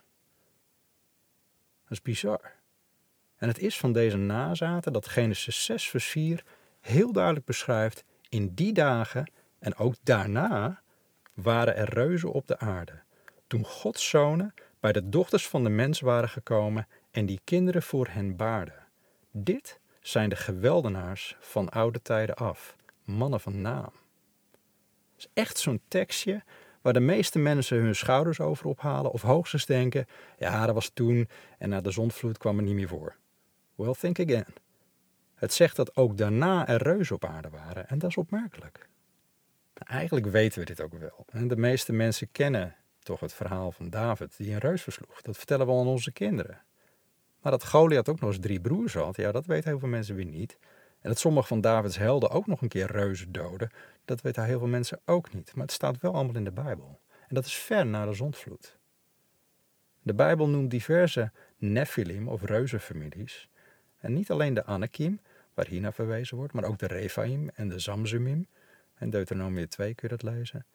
Dat 1.83 1.91
is 1.91 2.01
bizar. 2.01 2.51
En 3.35 3.47
het 3.47 3.59
is 3.59 3.77
van 3.77 3.93
deze 3.93 4.17
nazaten 4.17 4.93
dat 4.93 5.07
Genesis 5.07 5.65
6 5.65 5.89
vers 5.89 6.05
4 6.05 6.43
heel 6.79 7.11
duidelijk 7.11 7.45
beschrijft, 7.45 8.03
in 8.29 8.53
die 8.53 8.73
dagen 8.73 9.31
en 9.63 9.75
ook 9.75 9.95
daarna 10.03 10.81
waren 11.33 11.75
er 11.75 11.93
reuzen 11.93 12.31
op 12.31 12.47
de 12.47 12.59
aarde, 12.59 13.01
toen 13.47 13.65
Gods 13.65 14.09
zonen 14.09 14.53
bij 14.79 14.91
de 14.91 15.09
dochters 15.09 15.47
van 15.47 15.63
de 15.63 15.69
mens 15.69 15.99
waren 15.99 16.29
gekomen 16.29 16.87
en 17.11 17.25
die 17.25 17.39
kinderen 17.43 17.83
voor 17.83 18.07
hen 18.09 18.35
baarden. 18.35 18.87
Dit 19.31 19.79
zijn 20.01 20.29
de 20.29 20.35
geweldenaars 20.35 21.37
van 21.39 21.69
oude 21.69 22.01
tijden 22.01 22.35
af, 22.35 22.75
mannen 23.03 23.39
van 23.39 23.61
naam. 23.61 23.91
Het 25.13 25.17
is 25.17 25.27
echt 25.33 25.57
zo'n 25.57 25.81
tekstje 25.87 26.43
waar 26.81 26.93
de 26.93 26.99
meeste 26.99 27.39
mensen 27.39 27.77
hun 27.77 27.95
schouders 27.95 28.39
over 28.39 28.65
ophalen 28.65 29.11
of 29.11 29.21
hoogstens 29.21 29.65
denken, 29.65 30.05
ja, 30.37 30.65
dat 30.65 30.75
was 30.75 30.91
toen 30.93 31.29
en 31.57 31.69
na 31.69 31.81
de 31.81 31.91
zondvloed 31.91 32.37
kwam 32.37 32.57
er 32.57 32.63
niet 32.63 32.75
meer 32.75 32.87
voor. 32.87 33.15
Well, 33.75 33.93
think 33.93 34.19
again. 34.19 34.53
Het 35.35 35.53
zegt 35.53 35.75
dat 35.75 35.95
ook 35.95 36.17
daarna 36.17 36.67
er 36.67 36.83
reuzen 36.83 37.15
op 37.15 37.25
aarde 37.25 37.49
waren 37.49 37.87
en 37.87 37.99
dat 37.99 38.09
is 38.09 38.17
opmerkelijk. 38.17 38.91
Eigenlijk 39.73 40.25
weten 40.25 40.59
we 40.59 40.65
dit 40.65 40.81
ook 40.81 40.93
wel. 40.93 41.25
De 41.47 41.57
meeste 41.57 41.93
mensen 41.93 42.31
kennen 42.31 42.75
toch 42.99 43.19
het 43.19 43.33
verhaal 43.33 43.71
van 43.71 43.89
David 43.89 44.37
die 44.37 44.53
een 44.53 44.59
reus 44.59 44.81
versloeg. 44.81 45.21
Dat 45.21 45.37
vertellen 45.37 45.65
we 45.65 45.71
al 45.71 45.79
aan 45.79 45.87
onze 45.87 46.11
kinderen. 46.11 46.61
Maar 47.41 47.51
dat 47.51 47.65
Goliath 47.65 48.09
ook 48.09 48.19
nog 48.19 48.29
eens 48.29 48.39
drie 48.39 48.61
broers 48.61 48.93
had, 48.93 49.15
ja, 49.15 49.31
dat 49.31 49.45
weten 49.45 49.69
heel 49.69 49.79
veel 49.79 49.87
mensen 49.87 50.15
weer 50.15 50.25
niet. 50.25 50.57
En 51.01 51.09
dat 51.09 51.19
sommige 51.19 51.47
van 51.47 51.61
Davids 51.61 51.97
helden 51.97 52.29
ook 52.29 52.47
nog 52.47 52.61
een 52.61 52.67
keer 52.67 52.91
reuzen 52.91 53.31
doden, 53.31 53.71
dat 54.05 54.21
weten 54.21 54.45
heel 54.45 54.59
veel 54.59 54.67
mensen 54.67 54.99
ook 55.05 55.33
niet. 55.33 55.55
Maar 55.55 55.65
het 55.65 55.73
staat 55.73 56.01
wel 56.01 56.13
allemaal 56.13 56.35
in 56.35 56.43
de 56.43 56.51
Bijbel. 56.51 56.99
En 57.27 57.35
dat 57.35 57.45
is 57.45 57.55
ver 57.55 57.85
na 57.85 58.05
de 58.05 58.13
zondvloed. 58.13 58.77
De 60.01 60.13
Bijbel 60.13 60.49
noemt 60.49 60.71
diverse 60.71 61.31
Nephilim 61.57 62.27
of 62.27 62.43
reuzenfamilies. 62.43 63.49
En 63.97 64.13
niet 64.13 64.31
alleen 64.31 64.53
de 64.53 64.65
Anakim, 64.65 65.19
waar 65.53 65.67
hier 65.67 65.81
naar 65.81 65.93
verwezen 65.93 66.37
wordt, 66.37 66.53
maar 66.53 66.63
ook 66.63 66.77
de 66.77 66.87
Rephaim 66.87 67.49
en 67.49 67.69
de 67.69 67.79
Zamzumim. 67.79 68.47
En 69.03 69.09
Deuteronomie 69.09 69.67
2 69.67 69.95
kun 69.95 70.09
je 70.09 70.17
dat 70.17 70.33
lezen. 70.33 70.65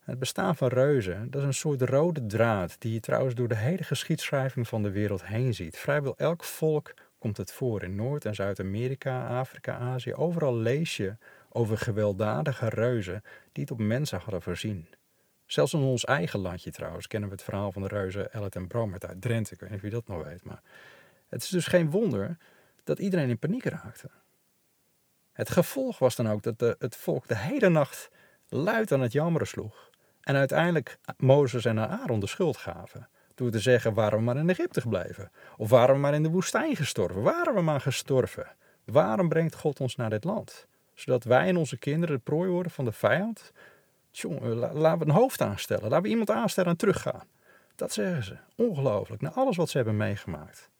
Het 0.00 0.18
bestaan 0.18 0.56
van 0.56 0.68
reuzen, 0.68 1.30
dat 1.30 1.40
is 1.40 1.46
een 1.46 1.54
soort 1.54 1.82
rode 1.82 2.26
draad 2.26 2.76
die 2.78 2.92
je 2.92 3.00
trouwens 3.00 3.34
door 3.34 3.48
de 3.48 3.56
hele 3.56 3.82
geschiedschrijving 3.82 4.68
van 4.68 4.82
de 4.82 4.90
wereld 4.90 5.26
heen 5.26 5.54
ziet. 5.54 5.78
Vrijwel 5.78 6.16
elk 6.16 6.44
volk 6.44 6.94
komt 7.18 7.36
het 7.36 7.52
voor 7.52 7.82
in 7.82 7.94
Noord- 7.94 8.24
en 8.24 8.34
Zuid-Amerika, 8.34 9.26
Afrika, 9.26 9.78
Azië. 9.78 10.14
Overal 10.14 10.56
lees 10.56 10.96
je 10.96 11.16
over 11.48 11.78
gewelddadige 11.78 12.68
reuzen 12.68 13.22
die 13.52 13.62
het 13.62 13.72
op 13.72 13.78
mensen 13.78 14.18
hadden 14.18 14.42
voorzien. 14.42 14.86
Zelfs 15.46 15.72
in 15.72 15.80
ons 15.80 16.04
eigen 16.04 16.40
landje 16.40 16.70
trouwens 16.70 17.06
kennen 17.06 17.28
we 17.28 17.34
het 17.34 17.44
verhaal 17.44 17.72
van 17.72 17.82
de 17.82 17.88
reuzen 17.88 18.32
Ellet 18.32 18.56
en 18.56 18.66
Bromert 18.66 19.06
uit 19.06 19.20
Drenthe. 19.20 19.54
Ik 19.54 19.60
weet 19.60 19.70
niet 19.70 19.78
of 19.78 19.84
je 19.84 19.90
dat 19.90 20.06
nog 20.06 20.24
weet, 20.24 20.44
maar 20.44 20.62
het 21.28 21.42
is 21.42 21.48
dus 21.48 21.66
geen 21.66 21.90
wonder 21.90 22.36
dat 22.84 22.98
iedereen 22.98 23.28
in 23.28 23.38
paniek 23.38 23.64
raakte. 23.64 24.10
Het 25.34 25.50
gevolg 25.50 25.98
was 25.98 26.16
dan 26.16 26.28
ook 26.28 26.42
dat 26.42 26.76
het 26.78 26.96
volk 26.96 27.28
de 27.28 27.36
hele 27.36 27.68
nacht 27.68 28.10
luid 28.48 28.92
aan 28.92 29.00
het 29.00 29.12
jammeren 29.12 29.46
sloeg. 29.46 29.90
En 30.20 30.36
uiteindelijk 30.36 30.98
Mozes 31.16 31.64
en 31.64 31.78
Aaron 31.78 32.20
de 32.20 32.26
schuld 32.26 32.56
gaven. 32.56 33.08
Door 33.34 33.50
te 33.50 33.58
zeggen, 33.58 33.94
waarom 33.94 34.18
we 34.18 34.24
maar 34.24 34.36
in 34.36 34.50
Egypte 34.50 34.80
gebleven? 34.80 35.30
Of 35.56 35.70
waarom 35.70 35.96
we 35.96 36.02
maar 36.02 36.14
in 36.14 36.22
de 36.22 36.28
woestijn 36.28 36.76
gestorven? 36.76 37.22
Waarom 37.22 37.54
we 37.54 37.60
maar 37.60 37.80
gestorven? 37.80 38.46
Waarom 38.84 39.28
brengt 39.28 39.54
God 39.54 39.80
ons 39.80 39.96
naar 39.96 40.10
dit 40.10 40.24
land? 40.24 40.66
Zodat 40.94 41.24
wij 41.24 41.48
en 41.48 41.56
onze 41.56 41.78
kinderen 41.78 42.16
de 42.16 42.22
prooi 42.22 42.50
worden 42.50 42.72
van 42.72 42.84
de 42.84 42.92
vijand? 42.92 43.52
Tjonge, 44.10 44.48
laten 44.54 44.98
we 44.98 45.04
een 45.04 45.10
hoofd 45.10 45.40
aanstellen. 45.40 45.88
Laten 45.88 46.02
we 46.02 46.08
iemand 46.08 46.30
aanstellen 46.30 46.70
en 46.70 46.76
teruggaan. 46.76 47.28
Dat 47.74 47.92
zeggen 47.92 48.24
ze. 48.24 48.36
Ongelooflijk. 48.56 49.22
Na 49.22 49.30
alles 49.30 49.56
wat 49.56 49.68
ze 49.68 49.76
hebben 49.76 49.96
meegemaakt. 49.96 50.70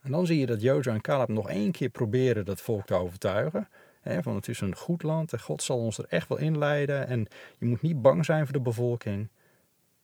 En 0.00 0.10
dan 0.10 0.26
zie 0.26 0.38
je 0.38 0.46
dat 0.46 0.60
Jozua 0.60 0.94
en 0.94 1.00
Caleb 1.00 1.28
nog 1.28 1.48
één 1.48 1.72
keer 1.72 1.88
proberen 1.88 2.44
dat 2.44 2.60
volk 2.60 2.86
te 2.86 2.94
overtuigen. 2.94 3.68
Hè, 4.00 4.22
van 4.22 4.34
het 4.34 4.48
is 4.48 4.60
een 4.60 4.76
goed 4.76 5.02
land 5.02 5.32
en 5.32 5.40
God 5.40 5.62
zal 5.62 5.78
ons 5.78 5.98
er 5.98 6.06
echt 6.08 6.28
wel 6.28 6.38
inleiden. 6.38 7.06
En 7.06 7.26
je 7.58 7.66
moet 7.66 7.82
niet 7.82 8.02
bang 8.02 8.24
zijn 8.24 8.44
voor 8.44 8.52
de 8.52 8.60
bevolking. 8.60 9.28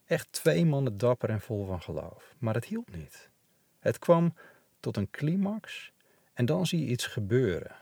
Echt 0.04 0.33
twee 0.33 0.66
mannen 0.66 0.98
dapper 0.98 1.30
en 1.30 1.40
vol 1.40 1.66
van 1.66 1.83
geloof. 1.83 2.35
Maar 2.38 2.54
het 2.54 2.64
hielp 2.64 2.96
niet. 2.96 3.30
Het 3.78 3.98
kwam 3.98 4.35
tot 4.80 4.96
een 4.96 5.11
climax 5.11 5.92
en 6.33 6.46
dan 6.46 6.66
zie 6.66 6.80
je 6.80 6.90
iets 6.90 7.07
gebeuren. 7.07 7.76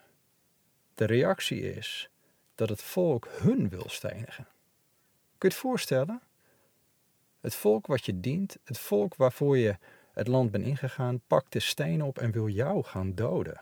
De 0.95 1.05
reactie 1.05 1.75
is 1.75 2.11
dat 2.55 2.69
het 2.69 2.83
volk 2.83 3.29
hun 3.31 3.69
wil 3.69 3.89
stenigen. 3.89 4.47
Kun 5.39 5.49
je 5.49 5.55
het 5.55 5.67
voorstellen? 5.67 6.23
Het 7.41 7.55
volk 7.55 7.87
wat 7.87 8.05
je 8.07 8.21
dient, 8.21 8.59
het 8.65 8.79
volk 8.79 9.17
waarvoor 9.17 9.59
je 9.59 9.77
het 10.13 10.27
land 10.27 10.51
bent 10.51 10.65
ingegaan, 10.65 11.21
pakt 11.27 11.53
de 11.53 11.61
steen 11.61 12.03
op 12.03 12.19
en 12.19 12.31
wil 12.31 12.49
jou 12.49 12.85
gaan 12.85 13.15
doden. 13.15 13.61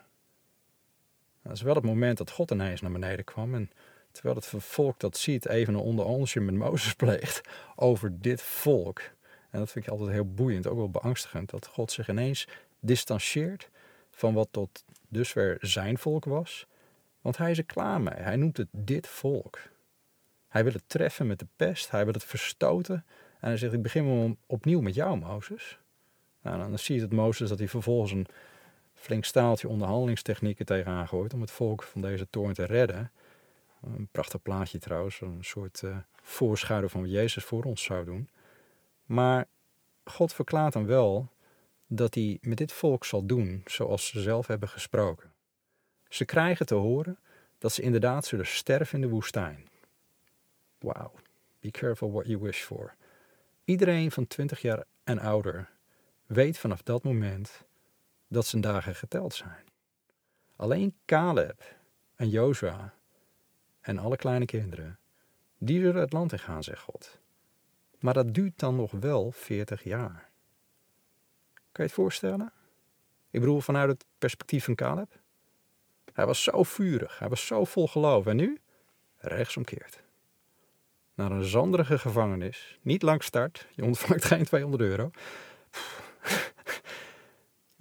Dat 1.43 1.53
is 1.53 1.63
wel 1.63 1.75
het 1.75 1.85
moment 1.85 2.19
dat 2.19 2.31
God 2.31 2.51
ineens 2.51 2.81
naar 2.81 2.93
beneden 2.93 3.25
kwam 3.25 3.55
en 3.55 3.71
terwijl 4.13 4.35
het 4.35 4.47
volk 4.47 5.01
dat 5.01 5.17
ziet, 5.17 5.47
even 5.47 5.75
een 5.75 5.81
onderonsje 5.81 6.41
met 6.41 6.55
Mozes 6.55 6.95
pleegt 6.95 7.41
over 7.77 8.21
dit 8.21 8.43
volk. 8.43 9.01
En 9.51 9.59
dat 9.59 9.71
vind 9.71 9.85
ik 9.85 9.91
altijd 9.91 10.11
heel 10.11 10.35
boeiend, 10.35 10.67
ook 10.67 10.77
wel 10.77 10.91
beangstigend, 10.91 11.51
dat 11.51 11.67
God 11.67 11.93
zich 11.93 12.09
ineens 12.09 12.49
distancieert 12.81 13.71
van 14.11 14.35
wat 14.35 14.49
tot 14.51 14.85
dusver 15.09 15.57
zijn 15.61 15.99
volk 15.99 16.25
was. 16.25 16.67
Want 17.21 17.37
hij 17.37 17.51
is 17.51 17.59
er 17.59 17.65
klaar 17.65 18.01
mee. 18.01 18.15
Hij 18.15 18.37
noemt 18.37 18.57
het 18.57 18.69
dit 18.71 19.07
volk. 19.07 19.59
Hij 20.49 20.65
wil 20.65 20.73
het 20.73 20.83
treffen 20.87 21.27
met 21.27 21.39
de 21.39 21.47
pest, 21.57 21.91
hij 21.91 22.05
wil 22.05 22.13
het 22.13 22.25
verstoten. 22.25 23.05
En 23.41 23.49
hij 23.49 23.57
zegt, 23.57 23.73
ik 23.73 23.83
begin 23.83 24.39
opnieuw 24.47 24.81
met 24.81 24.95
jou, 24.95 25.19
Mozes. 25.19 25.79
Nou, 26.42 26.59
dan 26.59 26.79
zie 26.79 26.94
je 26.94 27.00
dat 27.00 27.12
Mozes 27.12 27.48
dat 27.48 27.59
hij 27.59 27.68
vervolgens 27.68 28.12
een 28.12 28.26
flink 28.94 29.24
staaltje 29.24 29.68
onderhandelingstechnieken 29.68 30.66
tegenaan 30.66 31.09
gooit 31.09 31.35
om 31.35 31.40
het 31.40 31.50
volk 31.50 31.83
van 31.83 32.00
deze 32.00 32.26
toorn 32.31 32.55
te 32.55 32.64
redden. 32.64 33.11
Een 33.83 34.09
prachtig 34.12 34.42
plaatje 34.42 34.79
trouwens, 34.79 35.20
een 35.20 35.44
soort 35.44 35.83
uh, 35.85 35.96
voorschaduw 36.22 36.88
van 36.88 37.00
wat 37.00 37.11
Jezus 37.11 37.44
voor 37.44 37.64
ons 37.64 37.83
zou 37.83 38.05
doen. 38.05 38.29
Maar 39.05 39.46
God 40.05 40.33
verklaart 40.33 40.72
dan 40.72 40.87
wel 40.87 41.29
dat 41.87 42.14
hij 42.14 42.38
met 42.40 42.59
dit 42.59 42.72
volk 42.72 43.05
zal 43.05 43.26
doen 43.26 43.62
zoals 43.66 44.07
ze 44.07 44.20
zelf 44.20 44.46
hebben 44.46 44.68
gesproken. 44.68 45.33
Ze 46.09 46.24
krijgen 46.24 46.66
te 46.66 46.74
horen 46.74 47.18
dat 47.59 47.72
ze 47.72 47.83
inderdaad 47.83 48.24
zullen 48.24 48.46
sterven 48.46 48.94
in 48.94 49.00
de 49.00 49.09
woestijn. 49.14 49.68
Wow, 50.79 51.14
be 51.61 51.70
careful 51.70 52.12
what 52.12 52.26
you 52.26 52.38
wish 52.38 52.62
for. 52.62 52.94
Iedereen 53.64 54.11
van 54.11 54.26
20 54.26 54.61
jaar 54.61 54.85
en 55.05 55.18
ouder 55.18 55.68
weet 56.31 56.59
vanaf 56.59 56.83
dat 56.83 57.03
moment 57.03 57.64
dat 58.29 58.47
zijn 58.47 58.62
dagen 58.62 58.95
geteld 58.95 59.35
zijn. 59.35 59.64
Alleen 60.57 60.95
Caleb 61.07 61.62
en 62.14 62.29
Jozua 62.29 62.95
en 63.81 63.99
alle 63.99 64.16
kleine 64.16 64.45
kinderen, 64.45 64.99
die 65.59 65.81
zullen 65.81 66.01
het 66.01 66.12
land 66.12 66.33
in 66.33 66.38
gaan, 66.38 66.62
zegt 66.62 66.83
God. 66.83 67.19
Maar 67.99 68.14
dat 68.14 68.35
duurt 68.35 68.59
dan 68.59 68.77
nog 68.77 68.90
wel 68.90 69.33
40 69.33 69.85
jaar. 69.85 70.31
Kan 71.53 71.61
je 71.73 71.83
het 71.83 71.93
voorstellen? 71.93 72.53
Ik 73.31 73.40
bedoel, 73.40 73.61
vanuit 73.61 73.88
het 73.88 74.05
perspectief 74.19 74.64
van 74.64 74.75
Caleb. 74.75 75.19
Hij 76.12 76.27
was 76.27 76.43
zo 76.43 76.62
vurig, 76.62 77.19
hij 77.19 77.29
was 77.29 77.47
zo 77.47 77.64
vol 77.64 77.88
geloof. 77.88 78.27
En 78.27 78.37
nu? 78.37 78.61
Rechtsomkeerd. 79.16 80.03
Naar 81.14 81.31
een 81.31 81.45
zanderige 81.45 81.99
gevangenis, 81.99 82.79
niet 82.83 83.03
lang 83.03 83.23
start, 83.23 83.66
je 83.75 83.85
ontvangt 83.85 84.25
geen 84.33 84.45
200 84.45 84.83
euro. 84.83 85.11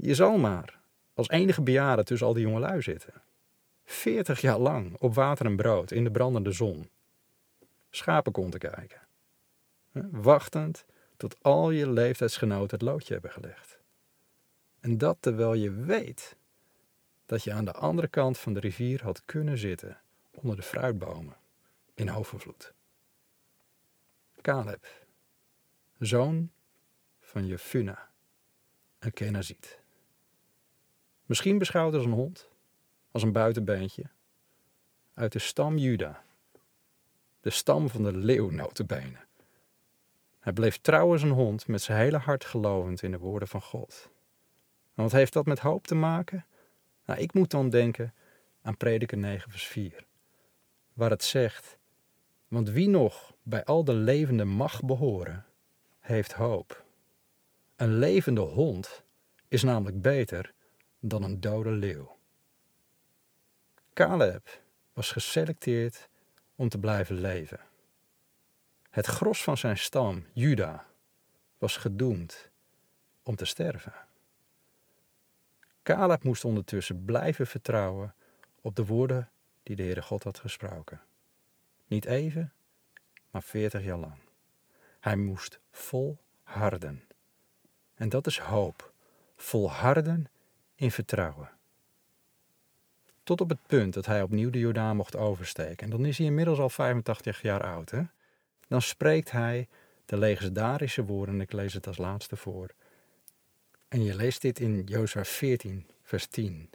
Je 0.02 0.16
zal 0.16 0.38
maar 0.38 0.80
als 1.14 1.30
enige 1.30 1.62
bejaarde 1.62 2.04
tussen 2.04 2.28
al 2.28 2.34
die 2.34 2.44
jongelui 2.44 2.82
zitten. 2.82 3.14
40 3.86 4.42
jaar 4.42 4.60
lang 4.60 4.96
op 4.98 5.14
water 5.14 5.46
en 5.46 5.56
brood 5.56 5.92
in 5.92 6.04
de 6.04 6.12
brandende 6.12 6.52
zon. 6.52 6.90
Schapen 7.90 8.50
te 8.50 8.58
kijken. 8.58 9.02
Wachtend 10.12 10.86
tot 11.18 11.44
al 11.44 11.72
je 11.72 11.90
leeftijdsgenoten 11.90 12.78
het 12.78 12.82
loodje 12.82 13.14
hebben 13.14 13.32
gelegd. 13.32 13.80
En 14.80 14.98
dat 14.98 15.18
terwijl 15.20 15.54
je 15.54 15.72
weet 15.72 16.36
dat 17.26 17.44
je 17.44 17.54
aan 17.54 17.66
de 17.66 17.74
andere 17.74 18.08
kant 18.08 18.38
van 18.38 18.54
de 18.54 18.60
rivier 18.60 19.04
had 19.04 19.26
kunnen 19.26 19.58
zitten 19.58 20.02
onder 20.32 20.56
de 20.56 20.62
fruitbomen 20.62 21.38
in 21.94 22.12
overvloed. 22.12 22.74
Caleb, 24.42 24.88
zoon 25.98 26.52
van 27.20 27.46
Jefuna, 27.46 28.10
een 29.00 29.14
Kenaziet. 29.14 29.79
Misschien 31.30 31.58
beschouwd 31.58 31.94
als 31.94 32.06
een 32.06 32.12
hond, 32.12 32.50
als 33.12 33.24
een 33.24 33.32
buitenbeentje, 33.32 34.04
uit 35.14 35.32
de 35.32 35.40
stam 35.40 35.78
Juda, 35.78 36.24
de 37.42 37.50
stam 37.50 37.90
van 37.90 38.04
de 38.04 38.18
leeuw. 38.18 38.52
Hij 40.40 40.54
bleef 40.54 40.78
trouw 40.78 41.12
als 41.12 41.22
een 41.22 41.30
hond, 41.30 41.68
met 41.68 41.82
zijn 41.82 42.00
hele 42.00 42.18
hart 42.18 42.46
gelovend 42.46 43.02
in 43.02 43.12
de 43.12 43.18
woorden 43.18 43.48
van 43.48 43.62
God. 43.62 44.10
En 44.94 45.04
wat 45.04 45.12
heeft 45.12 45.34
dat 45.34 45.46
met 45.46 45.60
hoop 45.60 45.88
te 45.88 45.96
maken? 45.96 46.46
Nou, 47.06 47.20
ik 47.20 47.34
moet 47.34 47.52
dan 47.52 47.70
denken 47.70 48.14
aan 48.62 48.78
Prediker 48.78 49.18
9 49.18 49.52
vers 49.52 49.68
4, 49.68 50.06
waar 50.94 51.10
het 51.10 51.24
zegt, 51.24 51.78
want 52.48 52.70
wie 52.70 52.90
nog 52.90 53.34
bij 53.44 53.64
al 53.64 53.84
de 53.84 53.94
levende 53.94 54.46
mag 54.46 54.84
behoren, 54.84 55.46
heeft 56.00 56.34
hoop. 56.34 56.86
Een 57.76 57.98
levende 57.98 58.42
hond 58.42 59.04
is 59.48 59.64
namelijk 59.64 60.02
beter 60.02 60.54
dan 61.00 61.24
een 61.24 61.40
dode 61.40 61.72
leeuw. 61.72 62.18
Caleb 63.94 64.62
was 64.94 65.12
geselecteerd 65.12 66.10
om 66.56 66.70
te 66.70 66.80
blijven 66.80 67.16
leven. 67.16 67.60
Het 68.90 69.06
gros 69.06 69.44
van 69.44 69.58
zijn 69.58 69.78
stam, 69.78 70.26
Juda, 70.34 70.86
was 71.58 71.78
gedoemd 71.78 72.50
om 73.24 73.36
te 73.36 73.46
sterven. 73.46 73.94
Caleb 75.84 76.24
moest 76.24 76.46
ondertussen 76.46 77.06
blijven 77.06 77.48
vertrouwen 77.48 78.16
op 78.62 78.76
de 78.76 78.86
woorden 78.86 79.30
die 79.64 79.76
de 79.76 79.84
Heere 79.84 80.02
God 80.02 80.24
had 80.24 80.40
gesproken. 80.40 81.02
Niet 81.88 82.06
even, 82.06 82.54
maar 83.32 83.44
veertig 83.44 83.84
jaar 83.84 83.98
lang. 83.98 84.20
Hij 85.00 85.16
moest 85.16 85.60
volharden. 85.72 87.04
En 87.96 88.10
dat 88.10 88.28
is 88.28 88.40
hoop. 88.40 88.94
Volharden 89.36 90.28
in 90.80 90.92
vertrouwen. 90.92 91.50
Tot 93.24 93.42
op 93.42 93.50
het 93.50 93.68
punt 93.68 93.94
dat 93.94 94.06
hij 94.06 94.22
opnieuw 94.22 94.50
de 94.50 94.60
Jordaan 94.60 94.96
mocht 94.96 95.16
oversteken. 95.16 95.78
En 95.86 95.90
dan 95.90 96.06
is 96.06 96.18
hij 96.18 96.28
inmiddels 96.28 96.60
al 96.60 96.70
85 96.70 97.42
jaar 97.42 97.64
oud. 97.64 97.92
Hè? 97.92 98.02
Dan 98.68 98.82
spreekt 98.82 99.32
hij 99.32 99.68
de 100.06 100.18
legendarische 100.18 101.06
woorden, 101.06 101.36
en 101.36 101.42
ik 101.42 101.52
lees 101.52 101.74
het 101.74 101.88
als 101.88 101.98
laatste 101.98 102.36
voor. 102.36 102.70
En 103.88 104.04
je 104.04 104.16
leest 104.16 104.42
dit 104.42 104.60
in 104.60 104.84
Jozua 104.84 105.24
14, 105.24 105.88
vers 106.02 106.28
10. 106.28 106.70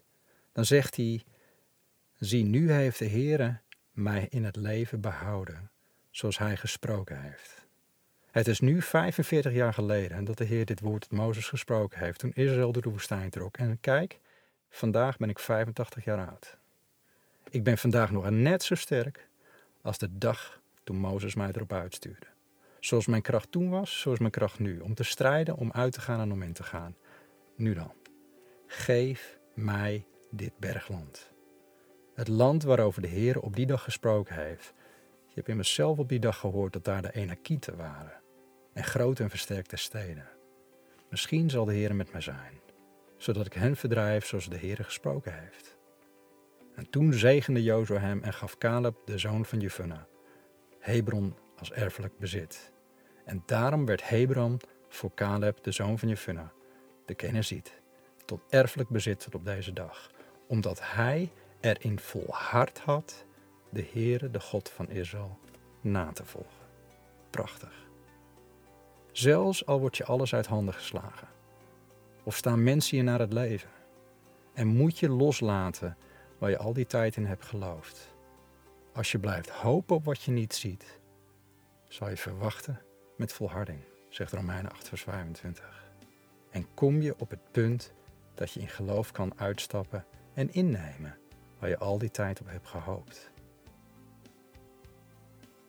Dan 0.52 0.64
zegt 0.64 0.96
hij, 0.96 1.22
zie 2.18 2.44
nu 2.44 2.72
heeft 2.72 2.98
de 2.98 3.08
Heere 3.08 3.60
mij 3.90 4.26
in 4.30 4.44
het 4.44 4.56
leven 4.56 5.00
behouden, 5.00 5.70
zoals 6.10 6.38
hij 6.38 6.56
gesproken 6.56 7.22
heeft. 7.22 7.63
Het 8.34 8.48
is 8.48 8.60
nu 8.60 8.82
45 8.82 9.52
jaar 9.52 9.72
geleden 9.72 10.24
dat 10.24 10.38
de 10.38 10.44
Heer 10.44 10.64
dit 10.64 10.80
woord 10.80 11.00
tot 11.00 11.18
Mozes 11.18 11.48
gesproken 11.48 11.98
heeft, 11.98 12.18
toen 12.18 12.32
Israël 12.32 12.72
door 12.72 12.82
de 12.82 12.90
woestijn 12.90 13.30
trok. 13.30 13.56
En 13.56 13.80
kijk, 13.80 14.18
vandaag 14.70 15.16
ben 15.16 15.28
ik 15.28 15.38
85 15.38 16.04
jaar 16.04 16.28
oud. 16.28 16.58
Ik 17.50 17.62
ben 17.62 17.78
vandaag 17.78 18.10
nog 18.10 18.30
net 18.30 18.62
zo 18.62 18.74
sterk 18.74 19.28
als 19.82 19.98
de 19.98 20.18
dag 20.18 20.60
toen 20.84 20.96
Mozes 20.96 21.34
mij 21.34 21.48
erop 21.48 21.72
uitstuurde. 21.72 22.26
Zoals 22.80 23.06
mijn 23.06 23.22
kracht 23.22 23.50
toen 23.50 23.70
was, 23.70 24.00
zo 24.00 24.12
is 24.12 24.18
mijn 24.18 24.30
kracht 24.30 24.58
nu. 24.58 24.80
Om 24.80 24.94
te 24.94 25.04
strijden, 25.04 25.56
om 25.56 25.72
uit 25.72 25.92
te 25.92 26.00
gaan 26.00 26.20
en 26.20 26.32
om 26.32 26.42
in 26.42 26.52
te 26.52 26.62
gaan. 26.62 26.96
Nu 27.56 27.74
dan. 27.74 27.92
Geef 28.66 29.38
mij 29.54 30.06
dit 30.30 30.52
bergland. 30.58 31.32
Het 32.14 32.28
land 32.28 32.62
waarover 32.62 33.02
de 33.02 33.08
Heer 33.08 33.40
op 33.40 33.56
die 33.56 33.66
dag 33.66 33.82
gesproken 33.82 34.34
heeft. 34.34 34.72
Je 35.26 35.34
hebt 35.34 35.48
immers 35.48 35.74
zelf 35.74 35.98
op 35.98 36.08
die 36.08 36.20
dag 36.20 36.38
gehoord 36.38 36.72
dat 36.72 36.84
daar 36.84 37.02
de 37.02 37.12
Enakieten 37.12 37.76
waren 37.76 38.22
en 38.74 38.84
grote 38.84 39.22
en 39.22 39.30
versterkte 39.30 39.76
steden. 39.76 40.28
Misschien 41.08 41.50
zal 41.50 41.64
de 41.64 41.72
Heer 41.72 41.94
met 41.94 42.12
mij 42.12 42.20
zijn, 42.20 42.60
zodat 43.16 43.46
ik 43.46 43.52
hen 43.52 43.76
verdrijf 43.76 44.26
zoals 44.26 44.48
de 44.48 44.56
Heer 44.56 44.84
gesproken 44.84 45.40
heeft. 45.40 45.76
En 46.74 46.90
toen 46.90 47.12
zegende 47.12 47.62
Jozua 47.62 47.98
hem 47.98 48.22
en 48.22 48.32
gaf 48.32 48.58
Caleb, 48.58 48.96
de 49.04 49.18
zoon 49.18 49.44
van 49.44 49.60
Jefuna, 49.60 50.06
Hebron 50.78 51.34
als 51.58 51.72
erfelijk 51.72 52.18
bezit. 52.18 52.72
En 53.24 53.42
daarom 53.46 53.86
werd 53.86 54.08
Hebron 54.08 54.60
voor 54.88 55.14
Caleb, 55.14 55.62
de 55.62 55.72
zoon 55.72 55.98
van 55.98 56.08
Jefuna, 56.08 56.52
de 57.06 57.14
Keneziet, 57.14 57.82
tot 58.24 58.40
erfelijk 58.48 58.88
bezit 58.88 59.20
tot 59.20 59.34
op 59.34 59.44
deze 59.44 59.72
dag, 59.72 60.10
omdat 60.46 60.80
hij 60.82 61.32
erin 61.60 61.98
volhard 61.98 62.78
had 62.78 63.24
de 63.70 63.84
Heere, 63.92 64.30
de 64.30 64.40
God 64.40 64.68
van 64.68 64.90
Israël, 64.90 65.38
na 65.80 66.12
te 66.12 66.24
volgen. 66.24 66.66
Prachtig. 67.30 67.83
Zelfs 69.14 69.66
al 69.66 69.80
wordt 69.80 69.96
je 69.96 70.04
alles 70.04 70.34
uit 70.34 70.46
handen 70.46 70.74
geslagen. 70.74 71.28
Of 72.22 72.36
staan 72.36 72.62
mensen 72.62 72.96
je 72.96 73.02
naar 73.02 73.18
het 73.18 73.32
leven. 73.32 73.70
En 74.54 74.66
moet 74.66 74.98
je 74.98 75.08
loslaten 75.08 75.96
waar 76.38 76.50
je 76.50 76.58
al 76.58 76.72
die 76.72 76.86
tijd 76.86 77.16
in 77.16 77.24
hebt 77.24 77.44
geloofd. 77.44 78.14
Als 78.92 79.12
je 79.12 79.18
blijft 79.18 79.48
hopen 79.48 79.96
op 79.96 80.04
wat 80.04 80.22
je 80.22 80.30
niet 80.30 80.54
ziet, 80.54 81.00
zal 81.88 82.08
je 82.08 82.16
verwachten 82.16 82.80
met 83.16 83.32
volharding, 83.32 83.80
zegt 84.08 84.32
Romeinen 84.32 84.72
8 84.72 84.88
vers 84.88 85.02
25. 85.02 85.92
En 86.50 86.66
kom 86.74 87.00
je 87.00 87.14
op 87.18 87.30
het 87.30 87.50
punt 87.50 87.92
dat 88.34 88.52
je 88.52 88.60
in 88.60 88.68
geloof 88.68 89.12
kan 89.12 89.32
uitstappen 89.36 90.04
en 90.32 90.52
innemen 90.52 91.18
waar 91.58 91.68
je 91.68 91.78
al 91.78 91.98
die 91.98 92.10
tijd 92.10 92.40
op 92.40 92.48
hebt 92.48 92.68
gehoopt. 92.68 93.30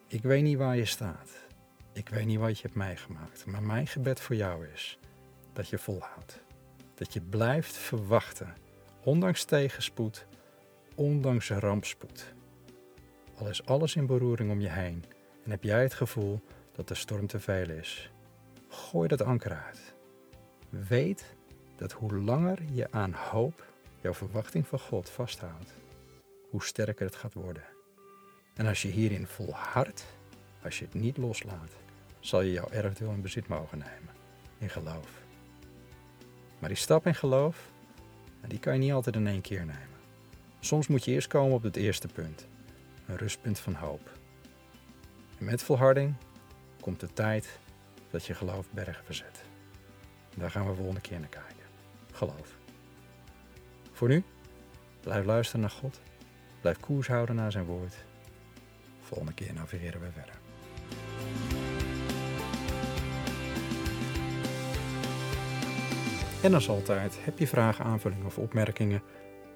Ik 0.08 0.22
weet 0.22 0.44
niet 0.44 0.58
waar 0.58 0.76
je 0.76 0.86
staat. 0.86 1.45
Ik 1.96 2.10
weet 2.10 2.26
niet 2.26 2.40
wat 2.40 2.58
je 2.58 2.62
hebt 2.62 2.76
meegemaakt, 2.76 3.46
maar 3.46 3.64
mijn 3.64 3.88
gebed 3.88 4.20
voor 4.20 4.36
jou 4.36 4.68
is 4.68 5.00
dat 5.54 5.70
je 5.70 5.78
volhoudt. 5.78 6.42
Dat 6.96 7.14
je 7.14 7.22
blijft 7.22 7.78
verwachten, 7.78 8.54
ondanks 9.04 9.44
tegenspoed, 9.44 10.26
ondanks 10.96 11.50
rampspoed. 11.50 12.34
Al 13.38 13.48
is 13.48 13.66
alles 13.66 13.96
in 13.96 14.06
beroering 14.06 14.52
om 14.52 14.60
je 14.60 14.70
heen 14.70 15.04
en 15.44 15.52
heb 15.52 15.64
jij 15.64 15.82
het 15.82 15.94
gevoel 15.94 16.42
dat 16.72 16.88
de 16.88 16.96
storm 16.96 17.28
te 17.28 17.40
veel 17.40 17.70
is, 17.70 18.12
gooi 18.70 19.08
dat 19.08 19.22
anker 19.22 19.52
uit. 19.66 19.96
Weet 20.70 21.36
dat 21.76 21.92
hoe 21.92 22.18
langer 22.18 22.60
je 22.72 22.92
aan 22.92 23.14
hoop, 23.14 23.66
jouw 24.02 24.14
verwachting 24.14 24.68
van 24.68 24.80
God 24.80 25.10
vasthoudt, 25.10 25.74
hoe 26.50 26.64
sterker 26.64 27.06
het 27.06 27.16
gaat 27.16 27.34
worden. 27.34 27.64
En 28.54 28.66
als 28.66 28.82
je 28.82 28.88
hierin 28.88 29.28
volhardt, 29.28 30.06
als 30.64 30.80
je 30.80 30.86
het 30.86 30.94
niet 30.94 31.18
loslaat, 31.18 31.72
zal 32.28 32.42
je 32.42 32.52
jouw 32.52 32.70
erfdeel 32.70 33.12
in 33.12 33.22
bezit 33.22 33.48
mogen 33.48 33.78
nemen. 33.78 34.14
In 34.58 34.70
geloof. 34.70 35.24
Maar 36.60 36.70
die 36.70 36.78
stap 36.78 37.06
in 37.06 37.16
geloof, 37.16 37.70
die 38.48 38.60
kan 38.60 38.74
je 38.74 38.80
niet 38.80 38.92
altijd 38.92 39.16
in 39.16 39.28
één 39.28 39.42
keer 39.42 39.66
nemen. 39.66 40.00
Soms 40.60 40.88
moet 40.88 41.06
je 41.06 41.12
eerst 41.12 41.28
komen 41.28 41.56
op 41.56 41.64
het 41.64 41.76
eerste 41.76 42.08
punt. 42.08 42.48
een 43.08 43.18
rustpunt 43.18 43.60
van 43.60 43.74
hoop. 43.74 44.10
En 45.38 45.46
met 45.46 45.64
volharding 45.64 46.16
komt 46.80 47.00
de 47.00 47.14
tijd 47.14 47.60
dat 48.10 48.26
je 48.26 48.34
geloof 48.34 48.68
bergen 48.72 49.06
verzet. 49.06 49.44
Daar 50.36 50.52
gaan 50.52 50.68
we 50.68 50.76
volgende 50.76 51.02
keer 51.02 51.20
naar 51.20 51.30
kijken. 51.30 51.66
Geloof. 52.12 52.58
Voor 53.92 54.08
nu, 54.08 54.24
blijf 55.00 55.26
luisteren 55.26 55.62
naar 55.62 55.70
God. 55.70 56.02
Blijf 56.62 56.80
koers 56.80 57.08
houden 57.08 57.36
naar 57.36 57.52
zijn 57.52 57.66
woord. 57.66 57.96
Volgende 59.02 59.34
keer 59.34 59.54
navigeren 59.54 60.02
we 60.02 60.12
verder. 60.12 60.45
En 66.46 66.54
als 66.54 66.70
altijd, 66.70 67.18
heb 67.22 67.40
je 67.40 67.48
vragen, 67.48 67.86
aanvullingen 67.86 68.26
of 68.26 68.38
opmerkingen? 68.38 69.02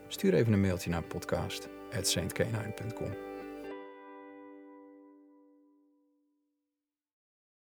Stuur 0.08 0.34
even 0.34 0.54
een 0.54 0.62
mailtje 0.62 0.90
naar 0.90 1.04
podcast.saintkenine.com. 1.04 3.29